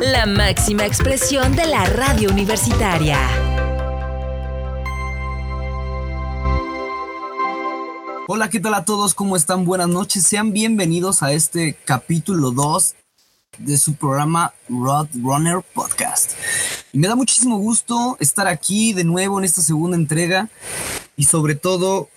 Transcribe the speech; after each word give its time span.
La 0.00 0.24
máxima 0.24 0.86
expresión 0.86 1.54
de 1.54 1.66
la 1.66 1.84
radio 1.84 2.30
universitaria. 2.30 3.18
Hola, 8.26 8.48
¿qué 8.48 8.58
tal 8.58 8.72
a 8.72 8.86
todos? 8.86 9.12
¿Cómo 9.12 9.36
están? 9.36 9.66
Buenas 9.66 9.88
noches. 9.88 10.24
Sean 10.24 10.54
bienvenidos 10.54 11.22
a 11.22 11.32
este 11.32 11.76
capítulo 11.84 12.52
2 12.52 12.94
de 13.58 13.76
su 13.76 13.96
programa 13.96 14.54
Road 14.70 15.08
Runner 15.22 15.62
Podcast. 15.74 16.32
Y 16.94 16.98
me 16.98 17.08
da 17.08 17.14
muchísimo 17.14 17.58
gusto 17.58 18.16
estar 18.18 18.48
aquí 18.48 18.94
de 18.94 19.04
nuevo 19.04 19.38
en 19.38 19.44
esta 19.44 19.60
segunda 19.60 19.96
entrega 19.96 20.48
y 21.16 21.24
sobre 21.24 21.54
todo 21.54 22.08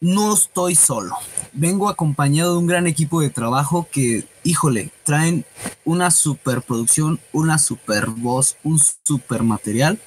no 0.00 0.34
estoy 0.34 0.76
solo. 0.76 1.16
Vengo 1.52 1.88
acompañado 1.88 2.52
de 2.52 2.58
un 2.58 2.66
gran 2.66 2.86
equipo 2.86 3.20
de 3.20 3.30
trabajo 3.30 3.86
que, 3.90 4.26
híjole, 4.44 4.90
traen 5.04 5.44
una 5.84 6.10
super 6.10 6.62
producción, 6.62 7.20
una 7.32 7.58
super 7.58 8.06
voz, 8.06 8.56
un 8.62 8.80
super 9.04 9.42
material. 9.42 9.98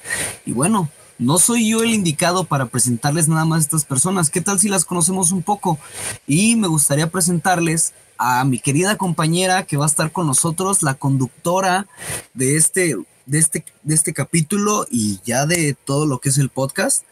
Y 0.46 0.52
bueno, 0.52 0.88
no 1.18 1.38
soy 1.38 1.68
yo 1.68 1.82
el 1.82 1.94
indicado 1.94 2.44
para 2.44 2.66
presentarles 2.66 3.28
nada 3.28 3.44
más 3.44 3.58
a 3.58 3.62
estas 3.62 3.84
personas. 3.84 4.30
¿Qué 4.30 4.40
tal 4.40 4.58
si 4.58 4.68
las 4.68 4.84
conocemos 4.84 5.30
un 5.32 5.42
poco? 5.42 5.78
Y 6.26 6.56
me 6.56 6.68
gustaría 6.68 7.10
presentarles 7.10 7.92
a 8.18 8.44
mi 8.44 8.58
querida 8.58 8.96
compañera 8.96 9.64
que 9.64 9.76
va 9.76 9.84
a 9.84 9.88
estar 9.88 10.12
con 10.12 10.26
nosotros, 10.26 10.82
la 10.82 10.94
conductora 10.94 11.86
de 12.34 12.56
este 12.56 12.96
de 13.26 13.38
este, 13.38 13.64
de 13.82 13.94
este 13.94 14.12
capítulo 14.12 14.86
y 14.90 15.20
ya 15.24 15.46
de 15.46 15.74
todo 15.84 16.06
lo 16.06 16.18
que 16.18 16.28
es 16.28 16.38
el 16.38 16.48
podcast. 16.48 17.04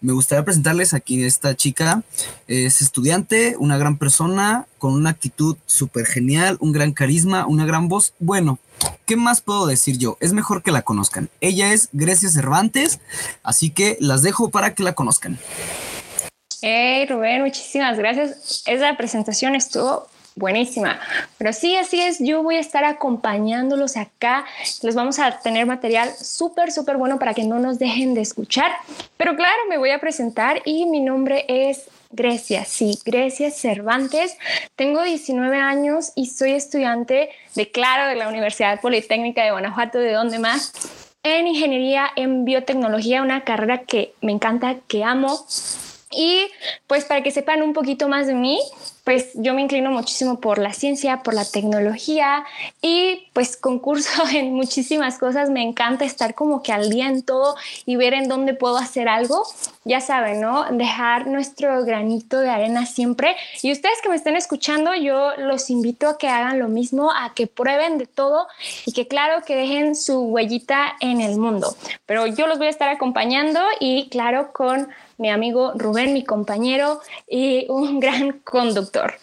Me 0.00 0.12
gustaría 0.12 0.44
presentarles 0.44 0.94
aquí 0.94 1.22
esta 1.24 1.54
chica. 1.56 2.02
Es 2.46 2.82
estudiante, 2.82 3.56
una 3.58 3.78
gran 3.78 3.98
persona, 3.98 4.66
con 4.78 4.94
una 4.94 5.10
actitud 5.10 5.56
súper 5.66 6.06
genial, 6.06 6.56
un 6.60 6.72
gran 6.72 6.92
carisma, 6.92 7.46
una 7.46 7.66
gran 7.66 7.88
voz. 7.88 8.14
Bueno, 8.18 8.58
¿qué 9.04 9.16
más 9.16 9.40
puedo 9.40 9.66
decir 9.66 9.98
yo? 9.98 10.16
Es 10.20 10.32
mejor 10.32 10.62
que 10.62 10.72
la 10.72 10.82
conozcan. 10.82 11.30
Ella 11.40 11.72
es 11.72 11.88
Grecia 11.92 12.28
Cervantes, 12.28 13.00
así 13.42 13.70
que 13.70 13.96
las 14.00 14.22
dejo 14.22 14.50
para 14.50 14.74
que 14.74 14.82
la 14.82 14.94
conozcan. 14.94 15.38
Hey 16.62 17.06
Rubén, 17.06 17.42
muchísimas 17.42 17.98
gracias. 17.98 18.62
Esa 18.66 18.96
presentación 18.96 19.54
estuvo 19.54 20.08
buenísima. 20.36 21.00
Pero 21.38 21.52
sí, 21.52 21.74
así 21.74 22.00
es, 22.00 22.18
yo 22.20 22.42
voy 22.42 22.56
a 22.56 22.60
estar 22.60 22.84
acompañándolos 22.84 23.96
acá. 23.96 24.44
Les 24.82 24.94
vamos 24.94 25.18
a 25.18 25.40
tener 25.40 25.66
material 25.66 26.10
súper, 26.14 26.70
súper 26.70 26.98
bueno 26.98 27.18
para 27.18 27.34
que 27.34 27.42
no 27.42 27.58
nos 27.58 27.78
dejen 27.78 28.14
de 28.14 28.20
escuchar. 28.20 28.70
Pero 29.16 29.34
claro, 29.34 29.56
me 29.68 29.78
voy 29.78 29.90
a 29.90 29.98
presentar 29.98 30.62
y 30.64 30.86
mi 30.86 31.00
nombre 31.00 31.44
es 31.48 31.88
Grecia, 32.10 32.64
sí, 32.64 32.98
Grecia 33.04 33.50
Cervantes. 33.50 34.36
Tengo 34.76 35.02
19 35.02 35.56
años 35.56 36.12
y 36.14 36.26
soy 36.26 36.52
estudiante 36.52 37.30
de 37.54 37.70
Claro 37.70 38.08
de 38.08 38.14
la 38.14 38.28
Universidad 38.28 38.80
Politécnica 38.80 39.42
de 39.42 39.50
Guanajuato, 39.50 39.98
¿de 39.98 40.12
dónde 40.12 40.38
más? 40.38 40.72
En 41.22 41.48
ingeniería 41.48 42.08
en 42.14 42.44
biotecnología, 42.44 43.22
una 43.22 43.42
carrera 43.42 43.82
que 43.82 44.14
me 44.20 44.32
encanta, 44.32 44.76
que 44.86 45.02
amo. 45.02 45.46
Y 46.12 46.46
pues 46.86 47.04
para 47.04 47.22
que 47.22 47.32
sepan 47.32 47.62
un 47.62 47.72
poquito 47.72 48.08
más 48.08 48.28
de 48.28 48.34
mí, 48.34 48.60
pues 49.06 49.30
yo 49.34 49.54
me 49.54 49.62
inclino 49.62 49.92
muchísimo 49.92 50.40
por 50.40 50.58
la 50.58 50.72
ciencia, 50.72 51.22
por 51.22 51.32
la 51.32 51.44
tecnología 51.44 52.44
y 52.82 53.28
pues 53.34 53.56
concurso 53.56 54.10
en 54.34 54.52
muchísimas 54.52 55.16
cosas. 55.16 55.48
Me 55.48 55.62
encanta 55.62 56.04
estar 56.04 56.34
como 56.34 56.60
que 56.60 56.72
al 56.72 56.90
día 56.90 57.06
en 57.06 57.22
todo 57.22 57.54
y 57.84 57.94
ver 57.94 58.14
en 58.14 58.26
dónde 58.26 58.52
puedo 58.52 58.78
hacer 58.78 59.08
algo. 59.08 59.46
Ya 59.88 60.00
saben, 60.00 60.40
¿no? 60.40 60.64
Dejar 60.72 61.28
nuestro 61.28 61.84
granito 61.84 62.40
de 62.40 62.50
arena 62.50 62.86
siempre. 62.86 63.36
Y 63.62 63.70
ustedes 63.70 63.94
que 64.02 64.08
me 64.08 64.16
estén 64.16 64.34
escuchando, 64.34 64.92
yo 64.96 65.36
los 65.36 65.70
invito 65.70 66.08
a 66.08 66.18
que 66.18 66.28
hagan 66.28 66.58
lo 66.58 66.66
mismo, 66.66 67.12
a 67.12 67.34
que 67.34 67.46
prueben 67.46 67.96
de 67.96 68.06
todo 68.06 68.48
y 68.84 68.92
que 68.92 69.06
claro 69.06 69.44
que 69.44 69.54
dejen 69.54 69.94
su 69.94 70.22
huellita 70.22 70.96
en 70.98 71.20
el 71.20 71.38
mundo. 71.38 71.76
Pero 72.04 72.26
yo 72.26 72.48
los 72.48 72.58
voy 72.58 72.66
a 72.66 72.70
estar 72.70 72.88
acompañando 72.88 73.60
y 73.78 74.08
claro 74.08 74.52
con 74.52 74.88
mi 75.18 75.30
amigo 75.30 75.70
Rubén, 75.76 76.12
mi 76.14 76.24
compañero 76.24 77.00
y 77.28 77.66
un 77.68 78.00
gran 78.00 78.40
conductor. 78.40 79.14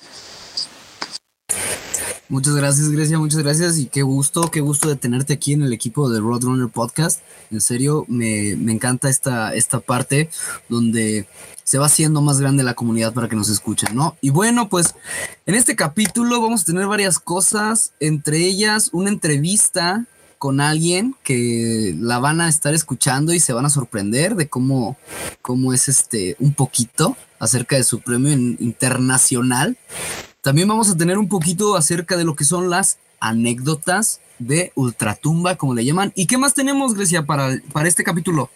Muchas 2.33 2.55
gracias, 2.55 2.89
Grecia, 2.89 3.19
muchas 3.19 3.43
gracias 3.43 3.77
y 3.77 3.85
qué 3.85 4.01
gusto, 4.01 4.49
qué 4.49 4.59
gusto 4.59 4.89
de 4.89 4.95
tenerte 4.95 5.33
aquí 5.33 5.53
en 5.53 5.61
el 5.61 5.71
equipo 5.71 6.09
de 6.09 6.19
Roadrunner 6.19 6.67
Podcast. 6.67 7.19
En 7.51 7.61
serio, 7.61 8.05
me, 8.07 8.55
me 8.55 8.71
encanta 8.71 9.07
esta, 9.07 9.53
esta 9.53 9.79
parte 9.79 10.31
donde 10.67 11.27
se 11.63 11.77
va 11.77 11.85
haciendo 11.85 12.21
más 12.21 12.39
grande 12.39 12.63
la 12.63 12.73
comunidad 12.73 13.13
para 13.13 13.29
que 13.29 13.35
nos 13.35 13.49
escuchen, 13.49 13.95
¿no? 13.95 14.17
Y 14.19 14.31
bueno, 14.31 14.67
pues 14.67 14.95
en 15.45 15.53
este 15.53 15.75
capítulo 15.75 16.41
vamos 16.41 16.63
a 16.63 16.65
tener 16.65 16.87
varias 16.87 17.19
cosas, 17.19 17.93
entre 17.99 18.39
ellas 18.39 18.89
una 18.93 19.11
entrevista 19.11 20.07
con 20.39 20.59
alguien 20.59 21.15
que 21.23 21.95
la 21.99 22.17
van 22.17 22.41
a 22.41 22.49
estar 22.49 22.73
escuchando 22.73 23.31
y 23.35 23.39
se 23.41 23.53
van 23.53 23.67
a 23.67 23.69
sorprender 23.69 24.33
de 24.33 24.49
cómo, 24.49 24.97
cómo 25.43 25.71
es 25.71 25.87
este 25.87 26.35
un 26.39 26.55
poquito 26.55 27.15
acerca 27.37 27.75
de 27.75 27.83
su 27.83 27.99
premio 27.99 28.33
internacional. 28.33 29.77
También 30.43 30.67
vamos 30.67 30.91
a 30.91 30.97
tener 30.97 31.17
un 31.17 31.29
poquito 31.29 31.77
acerca 31.77 32.17
de 32.17 32.25
lo 32.25 32.35
que 32.35 32.43
son 32.43 32.69
las 32.69 32.99
anécdotas 33.21 34.19
de 34.39 34.73
Ultratumba, 34.75 35.55
como 35.55 35.73
le 35.73 35.85
llaman. 35.85 36.11
¿Y 36.15 36.27
qué 36.27 36.37
más 36.37 36.53
tenemos, 36.53 36.95
Grecia, 36.95 37.23
para, 37.23 37.61
para 37.71 37.87
este 37.87 38.03
capítulo? 38.03 38.49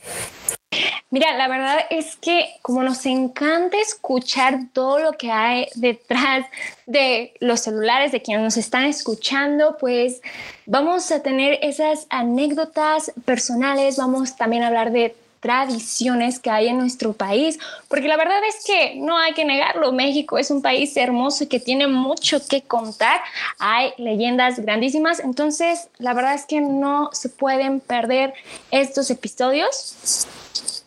Mira, 1.12 1.38
la 1.38 1.48
verdad 1.48 1.78
es 1.90 2.18
que 2.18 2.46
como 2.62 2.84
nos 2.84 3.06
encanta 3.06 3.78
escuchar 3.80 4.66
todo 4.74 5.00
lo 5.00 5.14
que 5.14 5.32
hay 5.32 5.68
detrás 5.76 6.46
de 6.88 7.34
los 7.40 7.62
celulares 7.62 8.12
de 8.12 8.22
quienes 8.22 8.44
nos 8.44 8.58
están 8.58 8.84
escuchando, 8.84 9.78
pues 9.80 10.20
vamos 10.66 11.10
a 11.14 11.24
tener 11.24 11.58
esas 11.62 12.06
anécdotas 12.10 13.14
personales, 13.24 13.96
vamos 13.96 14.36
también 14.36 14.64
a 14.64 14.68
hablar 14.68 14.92
de 14.92 15.16
tradiciones 15.40 16.40
que 16.40 16.50
hay 16.50 16.68
en 16.68 16.78
nuestro 16.78 17.14
país, 17.14 17.60
porque 17.88 18.08
la 18.08 18.18
verdad 18.18 18.40
es 18.48 18.66
que 18.66 18.96
no 18.96 19.18
hay 19.18 19.34
que 19.34 19.46
negarlo, 19.46 19.92
México 19.92 20.38
es 20.38 20.52
un 20.52 20.62
país 20.62 20.96
hermoso 20.98 21.44
y 21.44 21.48
que 21.48 21.60
tiene 21.60 21.88
mucho 21.88 22.46
que 22.48 22.62
contar, 22.62 23.22
hay 23.60 23.92
leyendas 23.98 24.60
grandísimas, 24.60 25.20
entonces 25.20 25.90
la 25.98 26.14
verdad 26.14 26.36
es 26.36 26.46
que 26.46 26.62
no 26.62 27.10
se 27.14 27.30
pueden 27.30 27.80
perder 27.80 28.34
estos 28.72 29.10
episodios. 29.10 30.28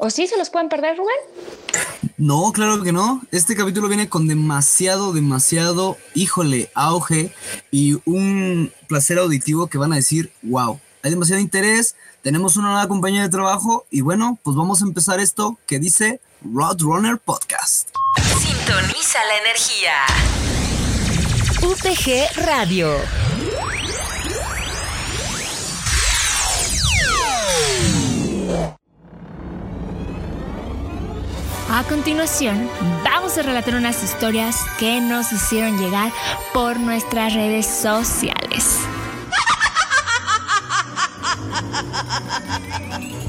¿O 0.02 0.08
sí 0.08 0.26
se 0.26 0.38
los 0.38 0.48
pueden 0.48 0.70
perder, 0.70 0.96
Rubén? 0.96 1.14
No, 2.16 2.52
claro 2.52 2.82
que 2.82 2.90
no. 2.90 3.20
Este 3.30 3.54
capítulo 3.54 3.86
viene 3.88 4.08
con 4.08 4.28
demasiado, 4.28 5.12
demasiado, 5.12 5.98
híjole, 6.14 6.70
auge 6.74 7.32
y 7.70 7.98
un 8.06 8.72
placer 8.88 9.18
auditivo 9.18 9.66
que 9.66 9.76
van 9.76 9.92
a 9.92 9.96
decir, 9.96 10.32
wow, 10.42 10.80
hay 11.02 11.10
demasiado 11.10 11.40
interés, 11.40 11.96
tenemos 12.22 12.56
una 12.56 12.68
nueva 12.68 12.88
compañía 12.88 13.22
de 13.22 13.28
trabajo 13.28 13.86
y 13.90 14.02
bueno, 14.02 14.38
pues 14.42 14.56
vamos 14.56 14.82
a 14.82 14.84
empezar 14.84 15.20
esto 15.20 15.58
que 15.66 15.78
dice 15.78 16.20
Roadrunner 16.42 17.18
Podcast. 17.18 17.90
Sintoniza 18.38 19.18
la 19.24 19.38
energía. 19.38 19.92
UPG 21.62 22.46
Radio. 22.46 22.96
A 31.72 31.84
continuación, 31.84 32.68
vamos 33.04 33.38
a 33.38 33.42
relatar 33.42 33.76
unas 33.76 34.02
historias 34.02 34.56
que 34.78 35.00
nos 35.00 35.32
hicieron 35.32 35.78
llegar 35.78 36.12
por 36.52 36.80
nuestras 36.80 37.32
redes 37.32 37.64
sociales. 37.66 38.80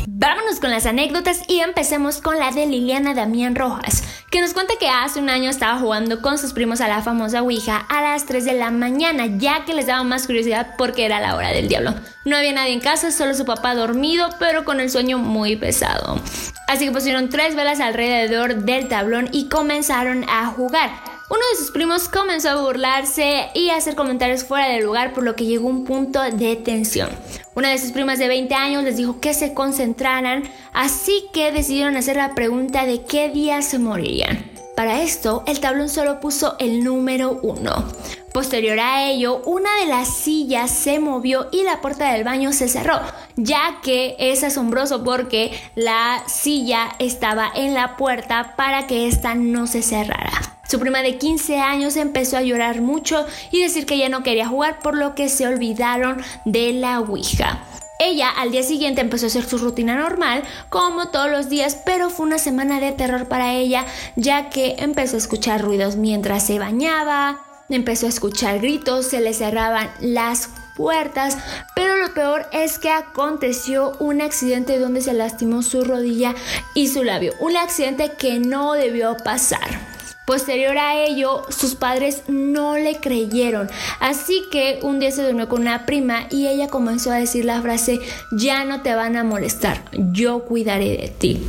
Vámonos 0.07 0.59
con 0.59 0.69
las 0.69 0.85
anécdotas 0.85 1.41
y 1.47 1.61
empecemos 1.61 2.21
con 2.21 2.37
la 2.37 2.51
de 2.51 2.67
Liliana 2.67 3.15
Damián 3.15 3.55
Rojas, 3.55 4.03
que 4.29 4.39
nos 4.39 4.53
cuenta 4.53 4.75
que 4.79 4.87
hace 4.87 5.19
un 5.19 5.29
año 5.29 5.49
estaba 5.49 5.79
jugando 5.79 6.21
con 6.21 6.37
sus 6.37 6.53
primos 6.53 6.79
a 6.79 6.87
la 6.87 7.01
famosa 7.01 7.41
Ouija 7.41 7.77
a 7.77 8.03
las 8.03 8.25
3 8.27 8.45
de 8.45 8.53
la 8.53 8.69
mañana, 8.69 9.25
ya 9.25 9.65
que 9.65 9.73
les 9.73 9.87
daba 9.87 10.03
más 10.03 10.27
curiosidad 10.27 10.75
porque 10.77 11.05
era 11.05 11.19
la 11.19 11.35
hora 11.35 11.49
del 11.49 11.67
diablo. 11.67 11.95
No 12.23 12.37
había 12.37 12.53
nadie 12.53 12.73
en 12.73 12.81
casa, 12.81 13.11
solo 13.11 13.33
su 13.33 13.45
papá 13.45 13.73
dormido, 13.73 14.29
pero 14.37 14.63
con 14.63 14.79
el 14.79 14.91
sueño 14.91 15.17
muy 15.17 15.55
pesado. 15.55 16.21
Así 16.67 16.85
que 16.85 16.91
pusieron 16.91 17.29
tres 17.29 17.55
velas 17.55 17.79
alrededor 17.79 18.57
del 18.57 18.87
tablón 18.87 19.27
y 19.31 19.49
comenzaron 19.49 20.23
a 20.29 20.45
jugar. 20.45 21.10
Uno 21.31 21.39
de 21.49 21.57
sus 21.59 21.71
primos 21.71 22.09
comenzó 22.09 22.49
a 22.49 22.61
burlarse 22.61 23.51
y 23.53 23.69
a 23.69 23.77
hacer 23.77 23.95
comentarios 23.95 24.43
fuera 24.43 24.67
del 24.67 24.83
lugar, 24.83 25.13
por 25.13 25.23
lo 25.23 25.37
que 25.37 25.45
llegó 25.45 25.69
un 25.69 25.85
punto 25.85 26.21
de 26.21 26.57
tensión. 26.57 27.07
Una 27.55 27.69
de 27.69 27.77
sus 27.77 27.93
primas 27.93 28.19
de 28.19 28.27
20 28.27 28.53
años 28.53 28.83
les 28.83 28.97
dijo 28.97 29.21
que 29.21 29.33
se 29.33 29.53
concentraran, 29.53 30.43
así 30.73 31.29
que 31.31 31.53
decidieron 31.53 31.95
hacer 31.95 32.17
la 32.17 32.35
pregunta 32.35 32.85
de 32.85 33.05
qué 33.05 33.29
día 33.29 33.61
se 33.61 33.79
morirían. 33.79 34.51
Para 34.75 35.03
esto, 35.03 35.45
el 35.47 35.61
tablón 35.61 35.87
solo 35.87 36.19
puso 36.19 36.57
el 36.59 36.83
número 36.83 37.39
1. 37.43 37.71
Posterior 38.33 38.81
a 38.81 39.09
ello, 39.09 39.41
una 39.45 39.73
de 39.77 39.85
las 39.85 40.13
sillas 40.13 40.69
se 40.69 40.99
movió 40.99 41.47
y 41.53 41.63
la 41.63 41.79
puerta 41.79 42.11
del 42.11 42.25
baño 42.25 42.51
se 42.51 42.67
cerró, 42.67 42.99
ya 43.37 43.79
que 43.81 44.17
es 44.19 44.43
asombroso 44.43 45.05
porque 45.05 45.57
la 45.75 46.25
silla 46.27 46.89
estaba 46.99 47.49
en 47.55 47.73
la 47.73 47.95
puerta 47.95 48.57
para 48.57 48.85
que 48.85 49.07
ésta 49.07 49.33
no 49.33 49.65
se 49.65 49.81
cerrara. 49.81 50.60
Su 50.71 50.79
prima 50.79 51.01
de 51.01 51.17
15 51.17 51.59
años 51.59 51.97
empezó 51.97 52.37
a 52.37 52.43
llorar 52.43 52.79
mucho 52.79 53.25
y 53.51 53.61
decir 53.61 53.85
que 53.85 53.97
ya 53.97 54.07
no 54.07 54.23
quería 54.23 54.47
jugar 54.47 54.79
por 54.79 54.97
lo 54.97 55.15
que 55.15 55.27
se 55.27 55.45
olvidaron 55.45 56.23
de 56.45 56.71
la 56.71 57.01
Ouija. 57.01 57.59
Ella 57.99 58.29
al 58.29 58.51
día 58.51 58.63
siguiente 58.63 59.01
empezó 59.01 59.25
a 59.25 59.27
hacer 59.27 59.43
su 59.43 59.57
rutina 59.57 59.97
normal, 59.97 60.43
como 60.69 61.09
todos 61.09 61.29
los 61.29 61.49
días, 61.49 61.77
pero 61.85 62.09
fue 62.09 62.25
una 62.25 62.37
semana 62.37 62.79
de 62.79 62.93
terror 62.93 63.27
para 63.27 63.53
ella, 63.53 63.85
ya 64.15 64.49
que 64.49 64.75
empezó 64.77 65.17
a 65.17 65.19
escuchar 65.19 65.61
ruidos 65.61 65.97
mientras 65.97 66.47
se 66.47 66.57
bañaba, 66.57 67.41
empezó 67.67 68.05
a 68.05 68.09
escuchar 68.09 68.59
gritos, 68.59 69.07
se 69.07 69.19
le 69.19 69.33
cerraban 69.33 69.91
las 69.99 70.47
puertas, 70.77 71.37
pero 71.75 71.97
lo 71.97 72.13
peor 72.13 72.47
es 72.53 72.79
que 72.79 72.89
aconteció 72.89 73.91
un 73.99 74.21
accidente 74.21 74.79
donde 74.79 75.01
se 75.01 75.11
lastimó 75.11 75.63
su 75.63 75.83
rodilla 75.83 76.33
y 76.75 76.87
su 76.87 77.03
labio, 77.03 77.33
un 77.41 77.57
accidente 77.57 78.13
que 78.17 78.39
no 78.39 78.71
debió 78.71 79.17
pasar. 79.17 79.90
Posterior 80.25 80.77
a 80.77 81.03
ello, 81.03 81.41
sus 81.49 81.75
padres 81.75 82.23
no 82.27 82.77
le 82.77 82.97
creyeron, 82.97 83.69
así 83.99 84.43
que 84.51 84.79
un 84.83 84.99
día 84.99 85.11
se 85.11 85.23
durmió 85.23 85.49
con 85.49 85.61
una 85.61 85.85
prima 85.85 86.27
y 86.29 86.47
ella 86.47 86.67
comenzó 86.67 87.11
a 87.11 87.15
decir 87.15 87.43
la 87.43 87.61
frase, 87.61 87.99
ya 88.31 88.63
no 88.63 88.81
te 88.81 88.93
van 88.93 89.15
a 89.17 89.23
molestar, 89.23 89.83
yo 89.91 90.45
cuidaré 90.45 90.97
de 90.97 91.07
ti. 91.07 91.41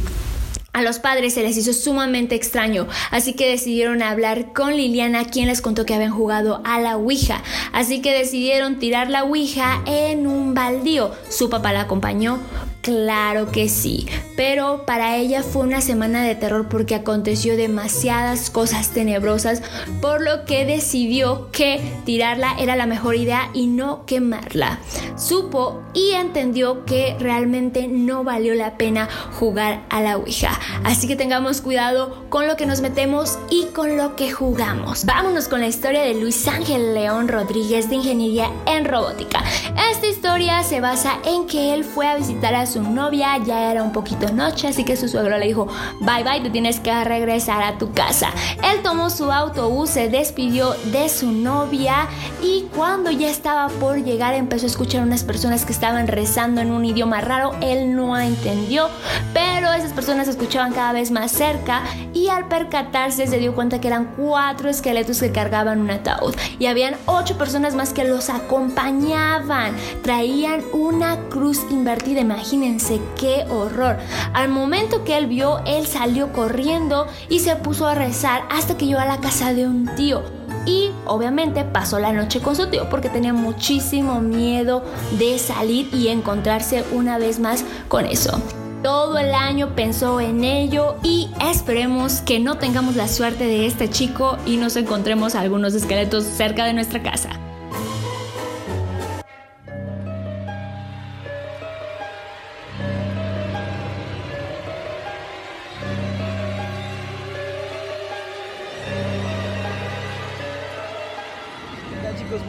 A 0.73 0.81
los 0.81 0.99
padres 0.99 1.35
se 1.35 1.43
les 1.43 1.59
hizo 1.59 1.75
sumamente 1.75 2.35
extraño, 2.35 2.89
así 3.11 3.35
que 3.35 3.51
decidieron 3.51 4.03
hablar 4.03 4.55
con 4.55 4.75
Liliana, 4.75 5.27
quien 5.27 5.49
les 5.49 5.61
contó 5.61 5.85
que 5.85 5.93
habían 5.93 6.13
jugado 6.13 6.63
a 6.65 6.81
la 6.81 6.97
Ouija. 6.97 7.43
Así 7.75 8.01
que 8.01 8.13
decidieron 8.13 8.79
tirar 8.79 9.11
la 9.11 9.25
Ouija 9.25 9.83
en 9.85 10.27
un 10.27 10.55
baldío. 10.55 11.13
Su 11.29 11.51
papá 11.51 11.75
la 11.75 11.83
acompañó, 11.83 12.41
Claro 12.83 13.53
que 13.53 13.69
sí, 13.69 14.09
pero 14.37 14.85
para 14.87 15.17
ella 15.17 15.45
fue 15.45 15.63
una 15.63 15.81
semana 15.81 16.25
de 16.25 16.35
terror 16.35 16.69
porque 16.69 16.97
aconteció 16.97 17.57
demasiadas 17.57 18.51
cosas 18.51 18.89
tenebrosas, 18.89 19.63
por 20.01 20.21
lo 20.21 20.45
que 20.47 20.67
decidió 20.67 21.49
que 21.53 21.81
tirarla 22.05 22.57
era 22.59 22.75
la 22.75 22.87
mejor 22.87 23.15
idea 23.15 23.51
y 23.55 23.69
no 23.69 24.05
quemarla. 24.05 24.81
Supo 25.15 25.81
y 25.95 26.11
entendió 26.15 26.85
que 26.85 27.15
realmente 27.21 27.87
no 27.87 28.25
valió 28.25 28.53
la 28.57 28.77
pena 28.77 29.09
jugar 29.39 29.85
a 29.89 30.01
la 30.01 30.17
Ouija, 30.17 30.59
así 30.83 31.07
que 31.07 31.15
tengamos 31.15 31.61
cuidado 31.61 32.25
con 32.31 32.49
lo 32.49 32.57
que 32.57 32.67
nos 32.67 32.81
metemos 32.81 33.39
y 33.49 33.67
con 33.67 33.97
lo 33.97 34.17
que 34.17 34.33
jugamos. 34.33 35.05
Vámonos 35.05 35.47
con 35.47 35.61
la 35.61 35.69
historia 35.69 36.03
de 36.03 36.15
Luis 36.15 36.49
Ángel 36.49 36.95
León 36.95 37.29
Rodríguez 37.29 37.89
de 37.89 37.95
Ingeniería 37.95 38.51
en 38.67 38.87
Robótica. 38.87 39.45
Esta 39.93 40.09
historia 40.09 40.65
se 40.65 40.81
basa 40.81 41.19
en 41.25 41.47
que 41.47 41.75
él 41.75 41.85
fue 41.85 42.09
a 42.09 42.17
visitar 42.17 42.57
a 42.57 42.72
su 42.73 42.83
novia, 42.83 43.37
ya 43.37 43.71
era 43.71 43.83
un 43.83 43.93
poquito 43.93 44.33
noche, 44.33 44.69
así 44.69 44.83
que 44.83 44.97
su 44.97 45.07
suegro 45.07 45.37
le 45.37 45.47
dijo, 45.47 45.67
bye 46.01 46.25
bye, 46.25 46.41
te 46.41 46.49
tienes 46.49 46.81
que 46.81 47.05
regresar 47.05 47.63
a 47.63 47.77
tu 47.77 47.93
casa. 47.93 48.31
Él 48.65 48.83
tomó 48.83 49.11
su 49.11 49.31
autobús, 49.31 49.91
se 49.91 50.09
despidió 50.09 50.73
de 50.91 51.11
su 51.11 51.33
novia 51.33 52.09
y 52.43 52.65
cuando 52.75 53.11
ya 53.11 53.29
estaba 53.29 53.69
por 53.69 54.03
llegar 54.03 54.33
empezó 54.35 54.65
a 54.65 54.69
escuchar 54.69 55.03
unas 55.03 55.23
personas 55.23 55.67
que 55.67 55.73
estaban 55.73 56.07
rezando 56.07 56.63
en 56.63 56.71
un 56.71 56.85
idioma 56.87 57.21
raro, 57.21 57.55
él 57.61 57.95
no 57.95 58.19
entendió, 58.19 58.89
pero 59.35 59.71
esas 59.75 59.93
personas 59.93 60.27
escuchaban 60.29 60.73
cada 60.73 60.95
vez 60.95 61.11
más 61.11 61.31
cerca 61.31 61.83
y 62.15 62.29
al 62.29 62.49
percatarse 62.49 63.27
se 63.27 63.39
dio 63.39 63.55
cuenta 63.55 63.83
que 63.83 63.89
eran 63.89 64.15
cuatro 64.17 64.71
esqueletos 64.71 65.21
que 65.21 65.31
cargaban 65.31 65.81
un 65.81 65.91
ataúd 65.91 66.35
y 66.59 66.67
habían 66.67 66.97
ocho 67.05 67.37
personas 67.37 67.75
más 67.75 67.93
que 67.93 68.05
los 68.05 68.31
acompañaban, 68.31 69.77
traían 70.03 70.63
una 70.73 71.19
cruz 71.29 71.61
invertida, 71.71 72.21
imagínense 72.21 72.62
Imagínense 72.63 73.01
qué 73.19 73.45
horror. 73.51 73.97
Al 74.35 74.49
momento 74.49 75.03
que 75.03 75.19
él 75.19 75.27
vio, 75.27 75.59
él 75.67 75.85
salió 75.85 76.33
corriendo 76.33 77.09
y 77.29 77.41
se 77.41 77.57
puso 77.57 77.89
a 77.89 77.97
rezar 77.97 78.43
hasta 78.51 78.77
que 78.77 78.87
llegó 78.87 79.01
a 79.01 79.05
la 79.05 79.19
casa 79.19 79.53
de 79.53 79.67
un 79.67 79.93
tío. 79.97 80.23
Y 80.65 80.91
obviamente 81.05 81.65
pasó 81.65 81.99
la 81.99 82.13
noche 82.13 82.41
con 82.41 82.55
su 82.55 82.69
tío 82.69 82.89
porque 82.89 83.09
tenía 83.09 83.33
muchísimo 83.33 84.21
miedo 84.21 84.85
de 85.19 85.41
salir 85.41 85.93
y 85.93 86.07
encontrarse 86.07 86.85
una 86.93 87.19
vez 87.19 87.41
más 87.41 87.65
con 87.89 88.07
eso. 88.07 88.41
Todo 88.85 89.19
el 89.19 89.35
año 89.35 89.75
pensó 89.75 90.21
en 90.21 90.45
ello 90.45 90.95
y 91.03 91.31
esperemos 91.45 92.21
que 92.21 92.39
no 92.39 92.59
tengamos 92.59 92.95
la 92.95 93.09
suerte 93.09 93.43
de 93.45 93.67
este 93.67 93.91
chico 93.91 94.39
y 94.47 94.57
nos 94.57 94.77
encontremos 94.77 95.35
algunos 95.35 95.75
esqueletos 95.75 96.23
cerca 96.23 96.65
de 96.65 96.75
nuestra 96.75 97.03
casa. 97.03 97.31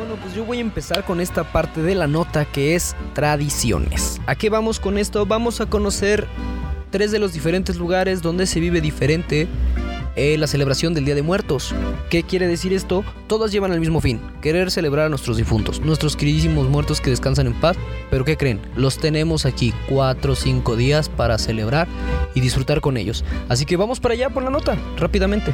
Bueno, 0.06 0.22
pues 0.22 0.36
yo 0.36 0.44
voy 0.44 0.58
a 0.58 0.62
empezar 0.62 1.06
con 1.06 1.22
esta 1.22 1.46
parte 1.46 1.82
de 1.82 1.96
la 1.96 2.08
nota 2.08 2.44
que 2.44 2.76
es 2.76 2.94
tradiciones. 3.14 4.20
¿A 4.26 4.36
qué 4.36 4.50
vamos 4.50 4.82
con 4.82 4.98
esto? 4.98 5.26
Vamos 5.26 5.62
a 5.62 5.66
conocer 5.66 6.28
tres 6.92 7.12
de 7.12 7.20
los 7.20 7.32
diferentes 7.32 7.78
lugares 7.78 8.22
donde 8.22 8.46
se 8.46 8.60
vive 8.60 8.82
diferente 8.82 9.48
eh, 10.18 10.38
la 10.38 10.48
celebración 10.48 10.94
del 10.94 11.06
Día 11.06 11.16
de 11.16 11.22
Muertos. 11.22 11.74
¿Qué 12.10 12.24
quiere 12.24 12.48
decir 12.48 12.74
esto? 12.74 13.06
Todas 13.28 13.54
llevan 13.54 13.72
el 13.72 13.80
mismo 13.80 14.02
fin, 14.02 14.20
querer 14.42 14.72
celebrar 14.72 15.06
a 15.06 15.10
nuestros 15.10 15.38
difuntos, 15.38 15.80
nuestros 15.80 16.18
queridísimos 16.18 16.68
muertos 16.68 17.00
que 17.00 17.10
descansan 17.10 17.48
en 17.48 17.54
paz. 17.54 17.78
Pero 18.12 18.26
¿qué 18.26 18.36
creen? 18.36 18.60
Los 18.76 18.98
tenemos 18.98 19.46
aquí 19.46 19.74
cuatro 19.88 20.34
o 20.34 20.36
cinco 20.36 20.76
días 20.76 21.08
para 21.08 21.38
celebrar 21.38 21.88
y 22.34 22.42
disfrutar 22.42 22.82
con 22.82 22.98
ellos. 22.98 23.24
Así 23.48 23.66
que 23.66 23.78
vamos 23.78 24.02
para 24.02 24.16
allá 24.16 24.30
por 24.30 24.44
la 24.44 24.50
nota, 24.50 24.78
rápidamente. 24.98 25.54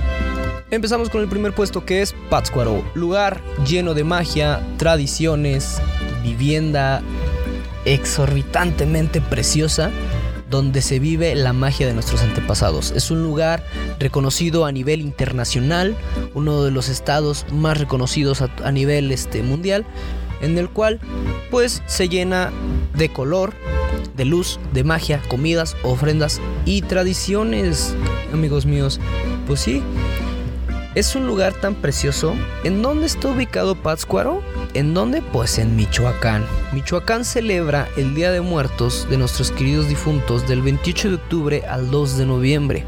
Empezamos 0.72 1.10
con 1.10 1.22
el 1.22 1.28
primer 1.28 1.56
puesto 1.56 1.84
que 1.84 2.04
es 2.04 2.14
Pátzcuaro, 2.30 2.84
lugar 2.94 3.42
lleno 3.68 3.96
de 3.96 4.04
magia, 4.04 4.62
tradiciones, 4.78 5.82
vivienda 6.22 7.02
exorbitantemente 7.86 9.20
preciosa 9.20 9.90
donde 10.48 10.84
se 10.84 11.00
vive 11.00 11.34
la 11.34 11.54
magia 11.54 11.88
de 11.88 11.96
nuestros 11.96 12.22
antepasados. 12.22 12.92
Es 12.92 13.10
un 13.10 13.24
lugar 13.24 13.64
reconocido 13.98 14.66
a 14.66 14.72
nivel 14.72 15.02
internacional, 15.02 15.96
uno 16.36 16.64
de 16.64 16.70
los 16.70 16.88
estados 16.88 17.48
más 17.52 17.80
reconocidos 17.80 18.44
a, 18.44 18.72
nivel 18.72 19.12
este, 19.12 19.42
mundial, 19.42 19.88
en 20.40 20.56
el 20.60 20.70
cual 20.70 21.00
pues 21.50 21.82
se 21.88 22.10
llena 22.10 22.52
de 22.94 23.10
color, 23.10 23.54
de 24.16 24.26
luz, 24.26 24.60
de 24.72 24.84
magia, 24.84 25.20
comidas, 25.30 25.76
ofrendas 25.82 26.40
y 26.66 26.84
tradiciones, 26.84 27.96
amigos 28.34 28.68
míos. 28.68 29.00
Pues 29.48 29.62
sí, 29.62 29.82
es 30.96 31.16
un 31.16 31.28
lugar 31.28 31.54
tan 31.54 31.76
precioso. 31.76 32.36
¿En 32.64 32.82
dónde 32.82 33.06
está 33.06 33.30
ubicado 33.30 33.76
Pátzcuaro? 33.76 34.42
¿En 34.74 34.94
dónde? 34.94 35.22
Pues 35.22 35.60
en 35.60 35.76
Michoacán. 35.76 36.46
Michoacán 36.74 37.26
celebra 37.26 37.88
el 37.98 38.16
Día 38.16 38.32
de 38.32 38.42
Muertos 38.42 39.08
de 39.10 39.18
nuestros 39.18 39.52
queridos 39.52 39.88
difuntos 39.88 40.48
del 40.48 40.62
28 40.62 41.10
de 41.10 41.16
octubre 41.16 41.64
al 41.68 41.92
2 41.92 42.18
de 42.18 42.26
noviembre. 42.26 42.86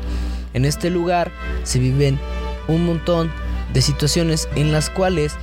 En 0.54 0.66
este 0.66 0.90
lugar 0.90 1.32
se 1.64 1.80
viven 1.80 2.20
un 2.68 2.86
montón 2.86 3.32
de 3.74 3.82
situaciones 3.82 4.50
en 4.56 4.72
las 4.72 4.90
cuales 4.90 5.34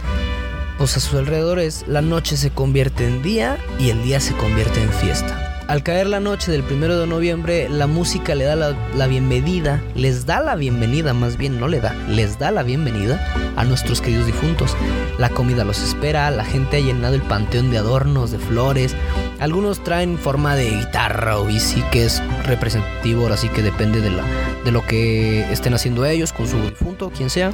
pues 0.76 0.97
a 0.97 1.00
sus 1.00 1.14
alrededores 1.14 1.85
la 1.88 2.02
noche 2.02 2.37
se 2.37 2.50
convierte 2.50 3.06
en 3.06 3.23
día 3.23 3.59
y 3.78 3.90
el 3.90 4.02
día 4.02 4.21
se 4.21 4.35
convierte 4.35 4.82
en 4.82 4.92
fiesta. 4.92 5.48
Al 5.68 5.82
caer 5.82 6.06
la 6.06 6.18
noche 6.18 6.50
del 6.50 6.62
primero 6.62 6.98
de 6.98 7.06
noviembre, 7.06 7.68
la 7.68 7.87
música 7.87 8.34
le 8.34 8.46
da 8.46 8.56
la, 8.56 9.06
bienvenida, 9.06 9.82
les 9.94 10.25
da 10.25 10.40
la 10.40 10.56
bienvenida, 10.56 11.12
más 11.12 11.37
bien 11.37 11.60
no 11.60 11.68
le 11.68 11.82
da, 11.82 11.92
les 12.08 12.38
da 12.38 12.50
la 12.50 12.62
bienvenida 12.62 13.22
a 13.54 13.64
nuestros 13.66 14.00
queridos 14.00 14.25
difuntos. 14.25 14.75
La 15.18 15.28
comida 15.28 15.64
los 15.64 15.82
espera, 15.82 16.30
la 16.30 16.46
gente 16.46 16.78
ha 16.78 16.80
llenado 16.80 17.14
el 17.14 17.20
panteón 17.20 17.70
de 17.70 17.76
adornos, 17.76 18.30
de 18.30 18.38
flores. 18.38 18.96
Algunos 19.40 19.84
traen 19.84 20.16
forma 20.16 20.56
de 20.56 20.70
guitarra 20.70 21.38
o 21.38 21.44
bici, 21.44 21.82
que 21.92 22.06
es 22.06 22.22
representativo, 22.44 23.26
así 23.26 23.50
que 23.50 23.60
depende 23.60 24.00
de, 24.00 24.08
la, 24.08 24.25
de 24.64 24.72
lo 24.72 24.87
que 24.87 25.52
estén 25.52 25.75
haciendo 25.75 26.06
ellos 26.06 26.32
con 26.32 26.48
su 26.48 26.58
difunto, 26.62 27.10
quien 27.10 27.28
sea. 27.28 27.52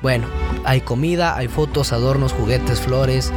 Bueno, 0.00 0.26
hay 0.64 0.80
comida, 0.80 1.36
hay 1.36 1.48
fotos, 1.48 1.92
adornos, 1.92 2.32
juguetes, 2.32 2.80
flores 2.80 3.30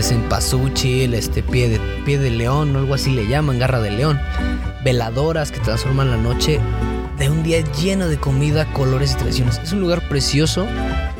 de 0.00 0.04
cempasúchil, 0.04 1.12
este 1.12 1.42
pie 1.42 1.68
de, 1.68 1.78
pie 2.06 2.18
de 2.18 2.30
león, 2.30 2.74
o 2.74 2.78
algo 2.78 2.94
así 2.94 3.10
le 3.10 3.28
llaman, 3.28 3.58
garra 3.58 3.80
de 3.80 3.90
león, 3.90 4.18
veladoras 4.82 5.52
que 5.52 5.60
transforman 5.60 6.10
la 6.10 6.16
noche 6.16 6.58
de 7.18 7.28
un 7.28 7.42
día 7.42 7.60
lleno 7.72 8.08
de 8.08 8.16
comida, 8.16 8.64
colores 8.72 9.12
y 9.12 9.16
tradiciones. 9.16 9.60
Es 9.62 9.72
un 9.72 9.80
lugar 9.80 10.08
precioso. 10.08 10.66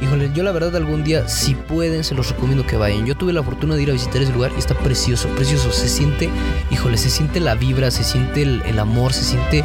Híjole, 0.00 0.30
yo 0.32 0.42
la 0.42 0.52
verdad 0.52 0.75
algún 0.76 1.04
día, 1.04 1.28
si 1.28 1.54
pueden, 1.54 2.04
se 2.04 2.14
los 2.14 2.30
recomiendo 2.30 2.66
que 2.66 2.76
vayan. 2.76 3.04
Yo 3.04 3.14
tuve 3.14 3.34
la 3.34 3.42
fortuna 3.42 3.75
de 3.75 3.82
ir 3.82 3.90
a 3.90 3.92
visitar 3.92 4.22
ese 4.22 4.32
lugar 4.32 4.50
y 4.56 4.58
está 4.58 4.75
precioso, 4.75 5.28
precioso. 5.37 5.70
Se 5.72 5.87
siente, 5.87 6.30
híjole, 6.70 6.96
se 6.96 7.10
siente 7.10 7.38
la 7.38 7.56
vibra, 7.56 7.90
se 7.90 8.02
siente 8.02 8.40
el, 8.40 8.62
el 8.64 8.78
amor, 8.78 9.12
se 9.12 9.25
siente 9.25 9.62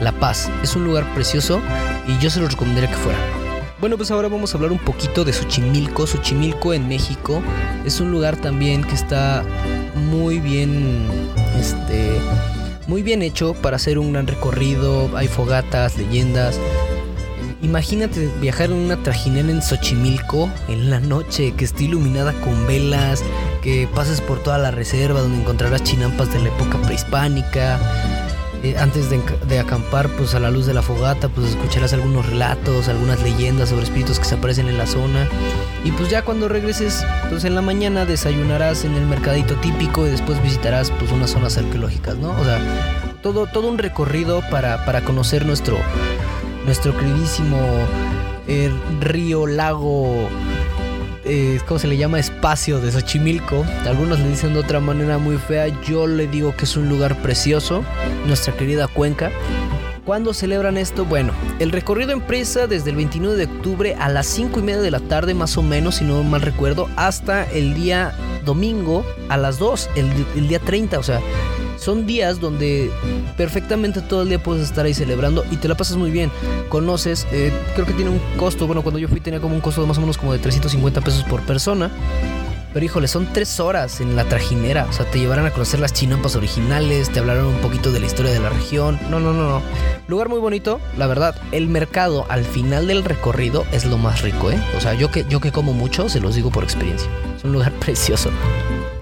la 0.00 0.10
paz. 0.10 0.50
Es 0.64 0.74
un 0.74 0.82
lugar 0.82 1.14
precioso 1.14 1.60
y 2.08 2.18
yo 2.18 2.30
se 2.30 2.40
los 2.40 2.50
recomendaría 2.50 2.90
que 2.90 2.96
fueran. 2.96 3.45
Bueno, 3.78 3.98
pues 3.98 4.10
ahora 4.10 4.28
vamos 4.28 4.54
a 4.54 4.56
hablar 4.56 4.72
un 4.72 4.78
poquito 4.78 5.22
de 5.22 5.34
Xochimilco. 5.34 6.06
Xochimilco 6.06 6.72
en 6.72 6.88
México 6.88 7.42
es 7.84 8.00
un 8.00 8.10
lugar 8.10 8.36
también 8.36 8.82
que 8.82 8.94
está 8.94 9.44
muy 9.94 10.40
bien, 10.40 11.06
este, 11.60 12.18
muy 12.86 13.02
bien 13.02 13.20
hecho 13.20 13.52
para 13.52 13.76
hacer 13.76 13.98
un 13.98 14.14
gran 14.14 14.26
recorrido. 14.26 15.14
Hay 15.14 15.28
fogatas, 15.28 15.98
leyendas. 15.98 16.58
Imagínate 17.60 18.30
viajar 18.40 18.70
en 18.70 18.76
una 18.76 18.96
trajinera 19.02 19.50
en 19.50 19.60
Xochimilco 19.60 20.48
en 20.68 20.88
la 20.88 21.00
noche, 21.00 21.52
que 21.54 21.66
esté 21.66 21.84
iluminada 21.84 22.32
con 22.40 22.66
velas, 22.66 23.22
que 23.60 23.86
pases 23.94 24.22
por 24.22 24.42
toda 24.42 24.56
la 24.56 24.70
reserva 24.70 25.20
donde 25.20 25.40
encontrarás 25.42 25.82
chinampas 25.82 26.32
de 26.32 26.38
la 26.38 26.48
época 26.48 26.78
prehispánica. 26.80 27.78
Eh, 28.66 28.76
antes 28.78 29.10
de, 29.10 29.20
de, 29.46 29.60
acampar, 29.60 30.08
pues 30.16 30.34
a 30.34 30.40
la 30.40 30.50
luz 30.50 30.66
de 30.66 30.74
la 30.74 30.82
fogata, 30.82 31.28
pues 31.28 31.50
escucharás 31.50 31.92
algunos 31.92 32.26
relatos, 32.26 32.88
algunas 32.88 33.22
leyendas 33.22 33.68
sobre 33.68 33.84
espíritus 33.84 34.18
que 34.18 34.24
se 34.24 34.34
aparecen 34.34 34.66
en 34.66 34.76
la 34.76 34.86
zona. 34.86 35.28
Y 35.84 35.92
pues 35.92 36.10
ya 36.10 36.22
cuando 36.22 36.48
regreses, 36.48 37.06
pues 37.30 37.44
en 37.44 37.54
la 37.54 37.62
mañana 37.62 38.04
desayunarás 38.04 38.84
en 38.84 38.94
el 38.94 39.06
mercadito 39.06 39.54
típico 39.56 40.04
y 40.04 40.10
después 40.10 40.42
visitarás 40.42 40.90
pues 40.90 41.12
unas 41.12 41.30
zonas 41.30 41.56
arqueológicas, 41.58 42.16
¿no? 42.16 42.30
O 42.30 42.44
sea, 42.44 42.58
todo, 43.22 43.46
todo 43.46 43.68
un 43.68 43.78
recorrido 43.78 44.42
para, 44.50 44.84
para 44.84 45.02
conocer 45.02 45.46
nuestro, 45.46 45.78
nuestro 46.64 46.96
queridísimo 46.96 47.58
eh, 48.48 48.72
río, 49.00 49.46
lago, 49.46 50.28
eh, 51.26 51.60
¿cómo 51.66 51.78
se 51.78 51.88
le 51.88 51.96
llama? 51.96 52.18
Espacio 52.18 52.80
de 52.80 52.92
Xochimilco. 52.92 53.64
Algunos 53.84 54.20
le 54.20 54.28
dicen 54.28 54.54
de 54.54 54.60
otra 54.60 54.80
manera 54.80 55.18
muy 55.18 55.36
fea. 55.38 55.68
Yo 55.82 56.06
le 56.06 56.26
digo 56.26 56.54
que 56.56 56.64
es 56.64 56.76
un 56.76 56.88
lugar 56.88 57.20
precioso. 57.20 57.84
Nuestra 58.26 58.56
querida 58.56 58.86
cuenca. 58.86 59.30
¿Cuándo 60.04 60.32
celebran 60.32 60.76
esto? 60.76 61.04
Bueno, 61.04 61.32
el 61.58 61.72
recorrido 61.72 62.12
empieza 62.12 62.68
desde 62.68 62.90
el 62.90 62.96
29 62.96 63.36
de 63.36 63.44
octubre 63.46 63.96
a 63.98 64.08
las 64.08 64.26
5 64.26 64.60
y 64.60 64.62
media 64.62 64.80
de 64.80 64.92
la 64.92 65.00
tarde, 65.00 65.34
más 65.34 65.58
o 65.58 65.62
menos, 65.62 65.96
si 65.96 66.04
no 66.04 66.22
mal 66.22 66.42
recuerdo, 66.42 66.88
hasta 66.94 67.42
el 67.50 67.74
día 67.74 68.14
domingo 68.44 69.04
a 69.28 69.36
las 69.36 69.58
2, 69.58 69.90
el, 69.96 70.06
el 70.36 70.46
día 70.46 70.60
30. 70.60 71.00
O 71.00 71.02
sea, 71.02 71.20
son 71.76 72.06
días 72.06 72.40
donde 72.40 72.90
perfectamente 73.36 74.00
todo 74.00 74.22
el 74.22 74.28
día 74.28 74.42
puedes 74.42 74.64
estar 74.64 74.86
ahí 74.86 74.94
celebrando 74.94 75.44
y 75.50 75.56
te 75.56 75.68
la 75.68 75.76
pasas 75.76 75.96
muy 75.96 76.10
bien. 76.10 76.30
Conoces, 76.68 77.26
eh, 77.32 77.52
creo 77.74 77.86
que 77.86 77.92
tiene 77.92 78.10
un 78.10 78.20
costo, 78.36 78.66
bueno, 78.66 78.82
cuando 78.82 78.98
yo 78.98 79.08
fui 79.08 79.20
tenía 79.20 79.40
como 79.40 79.54
un 79.54 79.60
costo 79.60 79.80
de 79.80 79.86
más 79.86 79.98
o 79.98 80.00
menos 80.00 80.18
como 80.18 80.32
de 80.32 80.38
350 80.38 81.00
pesos 81.00 81.24
por 81.24 81.42
persona. 81.42 81.90
Pero 82.76 82.84
híjole, 82.84 83.08
son 83.08 83.32
tres 83.32 83.58
horas 83.58 84.02
en 84.02 84.16
la 84.16 84.24
trajinera. 84.24 84.84
O 84.90 84.92
sea, 84.92 85.10
te 85.10 85.18
llevarán 85.18 85.46
a 85.46 85.50
conocer 85.50 85.80
las 85.80 85.94
chinampas 85.94 86.36
originales, 86.36 87.10
te 87.10 87.20
hablarán 87.20 87.46
un 87.46 87.56
poquito 87.62 87.90
de 87.90 88.00
la 88.00 88.04
historia 88.04 88.30
de 88.30 88.38
la 88.38 88.50
región. 88.50 89.00
No, 89.08 89.18
no, 89.18 89.32
no, 89.32 89.48
no. 89.48 89.62
Lugar 90.08 90.28
muy 90.28 90.40
bonito, 90.40 90.78
la 90.98 91.06
verdad. 91.06 91.34
El 91.52 91.68
mercado 91.68 92.26
al 92.28 92.44
final 92.44 92.86
del 92.86 93.02
recorrido 93.02 93.64
es 93.72 93.86
lo 93.86 93.96
más 93.96 94.20
rico, 94.20 94.50
¿eh? 94.50 94.62
O 94.76 94.82
sea, 94.82 94.92
yo 94.92 95.10
que, 95.10 95.24
yo 95.26 95.40
que 95.40 95.52
como 95.52 95.72
mucho, 95.72 96.10
se 96.10 96.20
los 96.20 96.34
digo 96.34 96.50
por 96.50 96.64
experiencia. 96.64 97.10
Es 97.34 97.44
un 97.44 97.52
lugar 97.52 97.72
precioso. 97.80 98.28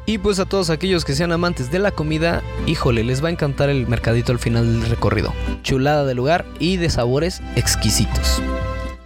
Y 0.06 0.18
pues 0.18 0.38
a 0.38 0.44
todos 0.44 0.68
aquellos 0.68 1.04
que 1.04 1.14
sean 1.14 1.32
amantes 1.32 1.70
de 1.70 1.78
la 1.78 1.90
comida, 1.90 2.42
híjole, 2.66 3.04
les 3.04 3.24
va 3.24 3.28
a 3.28 3.32
encantar 3.32 3.70
el 3.70 3.86
mercadito 3.86 4.32
al 4.32 4.38
final 4.38 4.80
del 4.80 4.90
recorrido. 4.90 5.32
Chulada 5.62 6.04
de 6.04 6.14
lugar 6.14 6.44
y 6.58 6.76
de 6.76 6.90
sabores 6.90 7.40
exquisitos. 7.56 8.42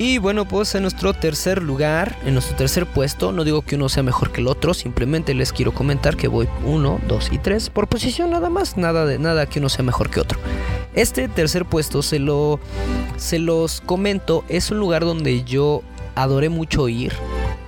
Y 0.01 0.19
bueno, 0.19 0.45
pues 0.45 0.75
en 0.75 0.83
nuestro 0.83 1.13
tercer 1.13 1.63
lugar, 1.63 2.17
en 2.25 2.35
nuestro 2.35 2.57
tercer 2.57 2.87
puesto, 2.87 3.33
no 3.33 3.43
digo 3.43 3.63
que 3.63 3.75
uno 3.75 3.89
sea 3.89 4.05
mejor 4.05 4.31
que 4.31 4.41
el 4.41 4.47
otro, 4.47 4.73
simplemente 4.73 5.35
les 5.35 5.53
quiero 5.53 5.73
comentar 5.73 6.17
que 6.17 6.29
voy 6.29 6.49
uno, 6.65 7.01
dos 7.09 7.31
y 7.33 7.39
tres 7.39 7.69
por 7.69 7.89
posición 7.89 8.31
nada 8.31 8.49
más, 8.49 8.77
nada 8.77 9.07
de 9.07 9.19
nada 9.19 9.47
que 9.47 9.59
uno 9.59 9.69
sea 9.69 9.85
mejor 9.85 10.09
que 10.09 10.21
otro. 10.21 10.39
Este 10.95 11.29
tercer 11.29 11.65
puesto 11.65 12.03
se 12.03 12.21
lo 12.21 12.61
se 13.17 13.41
los 13.41 13.81
comento, 13.81 14.45
es 14.49 14.71
un 14.71 14.79
lugar 14.79 15.05
donde 15.05 15.43
yo 15.43 15.83
adoré 16.15 16.49
mucho 16.49 16.89
ir. 16.89 17.13